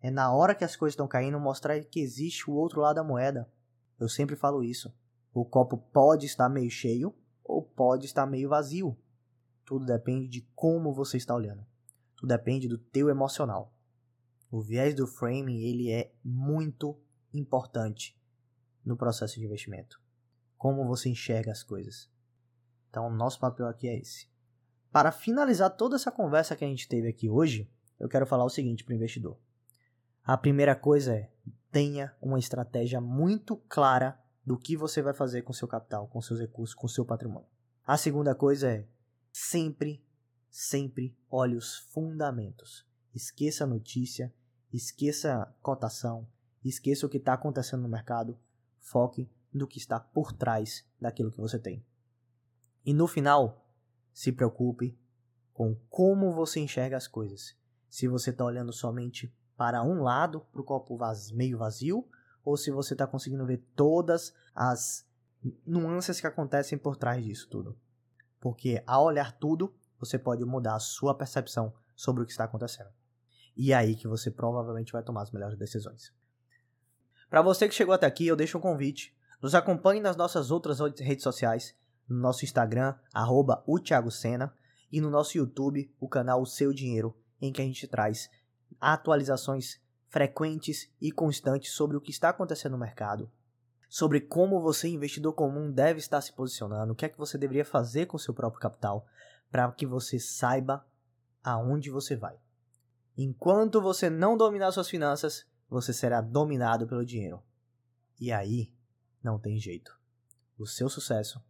É 0.02 0.10
na 0.10 0.34
hora 0.34 0.56
que 0.56 0.64
as 0.64 0.76
coisas 0.76 0.94
estão 0.94 1.08
caindo 1.08 1.40
mostrar 1.40 1.80
que 1.84 2.00
existe 2.00 2.50
o 2.50 2.54
outro 2.54 2.82
lado 2.82 2.96
da 2.96 3.04
moeda. 3.04 3.48
Eu 4.00 4.10
sempre 4.10 4.36
falo 4.36 4.64
isso. 4.64 4.92
O 5.34 5.46
copo 5.46 5.78
pode 5.78 6.26
estar 6.26 6.50
meio 6.50 6.72
cheio 6.72 7.14
ou 7.44 7.62
pode 7.62 8.06
estar 8.06 8.26
meio 8.26 8.50
vazio. 8.50 8.98
Tudo 9.64 9.86
depende 9.86 10.28
de 10.28 10.42
como 10.56 10.94
você 10.94 11.18
está 11.18 11.36
olhando. 11.36 11.64
Tudo 12.16 12.30
depende 12.30 12.68
do 12.68 12.78
teu 12.78 13.10
emocional. 13.10 13.72
O 14.50 14.62
viés 14.62 14.96
do 14.96 15.06
framing 15.06 15.62
ele 15.62 15.92
é 15.92 16.12
muito 16.24 16.98
importante 17.34 18.20
no 18.86 18.98
processo 18.98 19.40
de 19.40 19.46
investimento. 19.46 20.02
Como 20.58 20.86
você 20.86 21.10
enxerga 21.10 21.52
as 21.52 21.64
coisas. 21.64 22.10
Então, 22.90 23.10
nosso 23.10 23.40
papel 23.40 23.68
aqui 23.68 23.88
é 23.88 23.98
esse. 23.98 24.30
Para 24.92 25.12
finalizar 25.12 25.70
toda 25.76 25.96
essa 25.96 26.12
conversa 26.12 26.56
que 26.56 26.66
a 26.66 26.68
gente 26.68 26.88
teve 26.88 27.08
aqui 27.08 27.30
hoje, 27.30 27.72
eu 28.00 28.10
quero 28.10 28.26
falar 28.26 28.44
o 28.44 28.50
seguinte 28.50 28.84
para 28.84 28.92
o 28.92 28.96
investidor. 28.96 29.40
A 30.24 30.38
primeira 30.38 30.76
coisa 30.76 31.16
é 31.16 31.32
tenha 31.72 32.14
uma 32.22 32.38
estratégia 32.38 33.00
muito 33.00 33.56
clara 33.56 34.20
do 34.46 34.58
que 34.58 34.76
você 34.76 35.02
vai 35.02 35.14
fazer 35.14 35.44
com 35.44 35.54
seu 35.54 35.68
capital, 35.68 36.08
com 36.08 36.22
seus 36.22 36.40
recursos, 36.40 36.76
com 36.76 36.88
seu 36.88 37.06
patrimônio. 37.06 37.48
A 37.86 37.98
segunda 37.98 38.36
coisa 38.36 38.70
é 38.70 38.88
sempre, 39.32 40.04
sempre 40.50 41.18
olhe 41.30 41.56
os 41.56 41.78
fundamentos. 41.78 42.86
Esqueça 43.14 43.64
a 43.64 43.68
notícia, 43.68 44.34
esqueça 44.72 45.42
a 45.42 45.46
cotação, 45.62 46.28
esqueça 46.70 47.06
o 47.06 47.10
que 47.10 47.18
está 47.18 47.34
acontecendo 47.34 47.82
no 47.82 47.90
mercado, 47.90 48.38
foque 48.80 49.30
no 49.54 49.68
que 49.68 49.78
está 49.78 50.00
por 50.00 50.32
trás 50.32 50.86
daquilo 51.00 51.32
que 51.32 51.40
você 51.40 51.60
tem. 51.60 51.84
E 52.86 52.94
no 52.94 53.08
final, 53.08 53.66
se 54.14 54.32
preocupe 54.32 54.98
com 55.54 55.76
como 55.90 56.34
você 56.34 56.60
enxerga 56.60 56.98
as 56.98 57.08
coisas. 57.08 57.56
Se 57.90 58.08
você 58.08 58.30
está 58.30 58.46
olhando 58.46 58.72
somente 58.72 59.34
para 59.56 59.84
um 59.84 60.02
lado, 60.02 60.42
para 60.52 60.62
o 60.62 60.64
copo 60.64 60.98
meio 61.34 61.58
vazio, 61.58 62.08
ou 62.44 62.58
se 62.58 62.72
você 62.72 62.94
está 62.94 63.06
conseguindo 63.06 63.46
ver 63.46 63.64
todas 63.76 64.34
as 64.56 65.06
nuances 65.66 66.20
que 66.20 66.28
acontecem 66.28 66.78
por 66.78 66.96
trás 66.96 67.24
disso 67.24 67.48
tudo. 67.50 67.78
Porque 68.40 68.84
ao 68.88 69.06
olhar 69.06 69.38
tudo, 69.38 69.74
você 70.00 70.18
pode 70.18 70.44
mudar 70.44 70.76
a 70.76 70.80
sua 70.80 71.14
percepção 71.14 71.74
sobre 71.96 72.24
o 72.24 72.26
que 72.26 72.32
está 72.32 72.46
acontecendo. 72.46 72.90
E 73.56 73.72
é 73.72 73.76
aí 73.76 73.96
que 73.96 74.08
você 74.08 74.32
provavelmente 74.32 74.92
vai 74.92 75.04
tomar 75.04 75.22
as 75.22 75.32
melhores 75.32 75.58
decisões. 75.58 76.12
Para 77.32 77.42
você 77.42 77.66
que 77.70 77.74
chegou 77.74 77.94
até 77.94 78.06
aqui, 78.06 78.28
eu 78.28 78.36
deixo 78.36 78.58
um 78.58 78.62
convite. 78.62 79.16
Nos 79.42 79.56
acompanhe 79.56 80.02
nas 80.02 80.18
nossas 80.18 80.52
outras 80.52 80.80
redes 81.00 81.24
sociais, 81.24 81.74
no 82.06 82.18
nosso 82.18 82.44
Instagram, 82.44 82.94
arroba 83.14 83.64
o 83.66 83.80
Thiago 83.80 84.12
Sena, 84.12 84.54
e 84.92 85.00
no 85.00 85.10
nosso 85.10 85.38
YouTube, 85.38 85.90
o 85.98 86.10
canal 86.10 86.42
O 86.42 86.46
Seu 86.46 86.74
Dinheiro, 86.74 87.16
em 87.42 87.54
que 87.54 87.62
a 87.62 87.64
gente 87.64 87.88
traz 87.88 88.30
atualizações 88.82 89.80
frequentes 90.10 90.92
e 91.00 91.10
constantes 91.10 91.72
sobre 91.72 91.96
o 91.96 92.02
que 92.02 92.12
está 92.12 92.28
acontecendo 92.28 92.74
no 92.74 92.78
mercado, 92.78 93.32
sobre 93.88 94.20
como 94.20 94.60
você, 94.60 94.90
investidor 94.90 95.32
comum, 95.32 95.72
deve 95.72 96.00
estar 96.00 96.20
se 96.20 96.34
posicionando, 96.34 96.92
o 96.92 96.96
que 96.98 97.06
é 97.06 97.10
que 97.10 97.18
você 97.18 97.38
deveria 97.38 97.64
fazer 97.64 98.08
com 98.08 98.18
seu 98.18 98.34
próprio 98.34 98.60
capital, 98.60 99.08
para 99.50 99.72
que 99.72 99.86
você 99.86 100.20
saiba 100.20 100.86
aonde 101.42 101.90
você 101.90 102.14
vai. 102.14 102.36
Enquanto 103.18 103.82
você 103.82 104.10
não 104.10 104.36
dominar 104.36 104.74
suas 104.74 104.90
finanças, 104.90 105.50
você 105.72 105.94
será 105.94 106.20
dominado 106.20 106.86
pelo 106.86 107.06
dinheiro. 107.06 107.42
E 108.20 108.32
aí, 108.32 108.74
não 109.24 109.40
tem 109.40 109.58
jeito. 109.58 109.98
O 110.58 110.68
seu 110.68 110.90
sucesso 110.90 111.42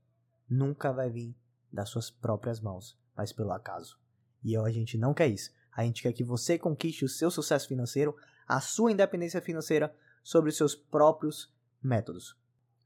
nunca 0.48 0.94
vai 0.94 1.10
vir 1.10 1.36
das 1.74 1.90
suas 1.90 2.12
próprias 2.12 2.60
mãos, 2.60 2.98
mas 3.18 3.34
pelo 3.34 3.52
acaso. 3.52 4.00
E 4.44 4.56
a 4.56 4.70
gente 4.70 4.98
não 4.98 5.14
quer 5.14 5.28
isso. 5.28 5.52
A 5.72 5.84
gente 5.84 6.04
quer 6.04 6.14
que 6.14 6.24
você 6.24 6.58
conquiste 6.60 7.04
o 7.04 7.10
seu 7.10 7.32
sucesso 7.32 7.68
financeiro, 7.68 8.16
a 8.48 8.62
sua 8.62 8.92
independência 8.92 9.42
financeira 9.42 9.94
sobre 10.24 10.50
os 10.50 10.58
seus 10.58 10.76
próprios 10.76 11.52
métodos, 11.82 12.38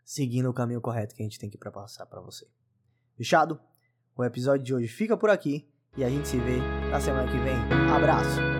seguindo 0.05 0.49
o 0.49 0.53
caminho 0.53 0.79
correto 0.79 1.15
que 1.15 1.21
a 1.21 1.25
gente 1.25 1.39
tem 1.39 1.49
que 1.49 1.57
passar 1.57 2.05
para 2.05 2.21
você. 2.21 2.47
Fechado? 3.17 3.59
O 4.15 4.23
episódio 4.23 4.63
de 4.63 4.73
hoje 4.73 4.87
fica 4.87 5.17
por 5.17 5.29
aqui 5.29 5.69
e 5.97 6.03
a 6.03 6.09
gente 6.09 6.27
se 6.27 6.37
vê 6.37 6.59
na 6.89 7.01
semana 7.01 7.29
que 7.29 7.37
vem. 7.39 7.57
Abraço! 7.93 8.54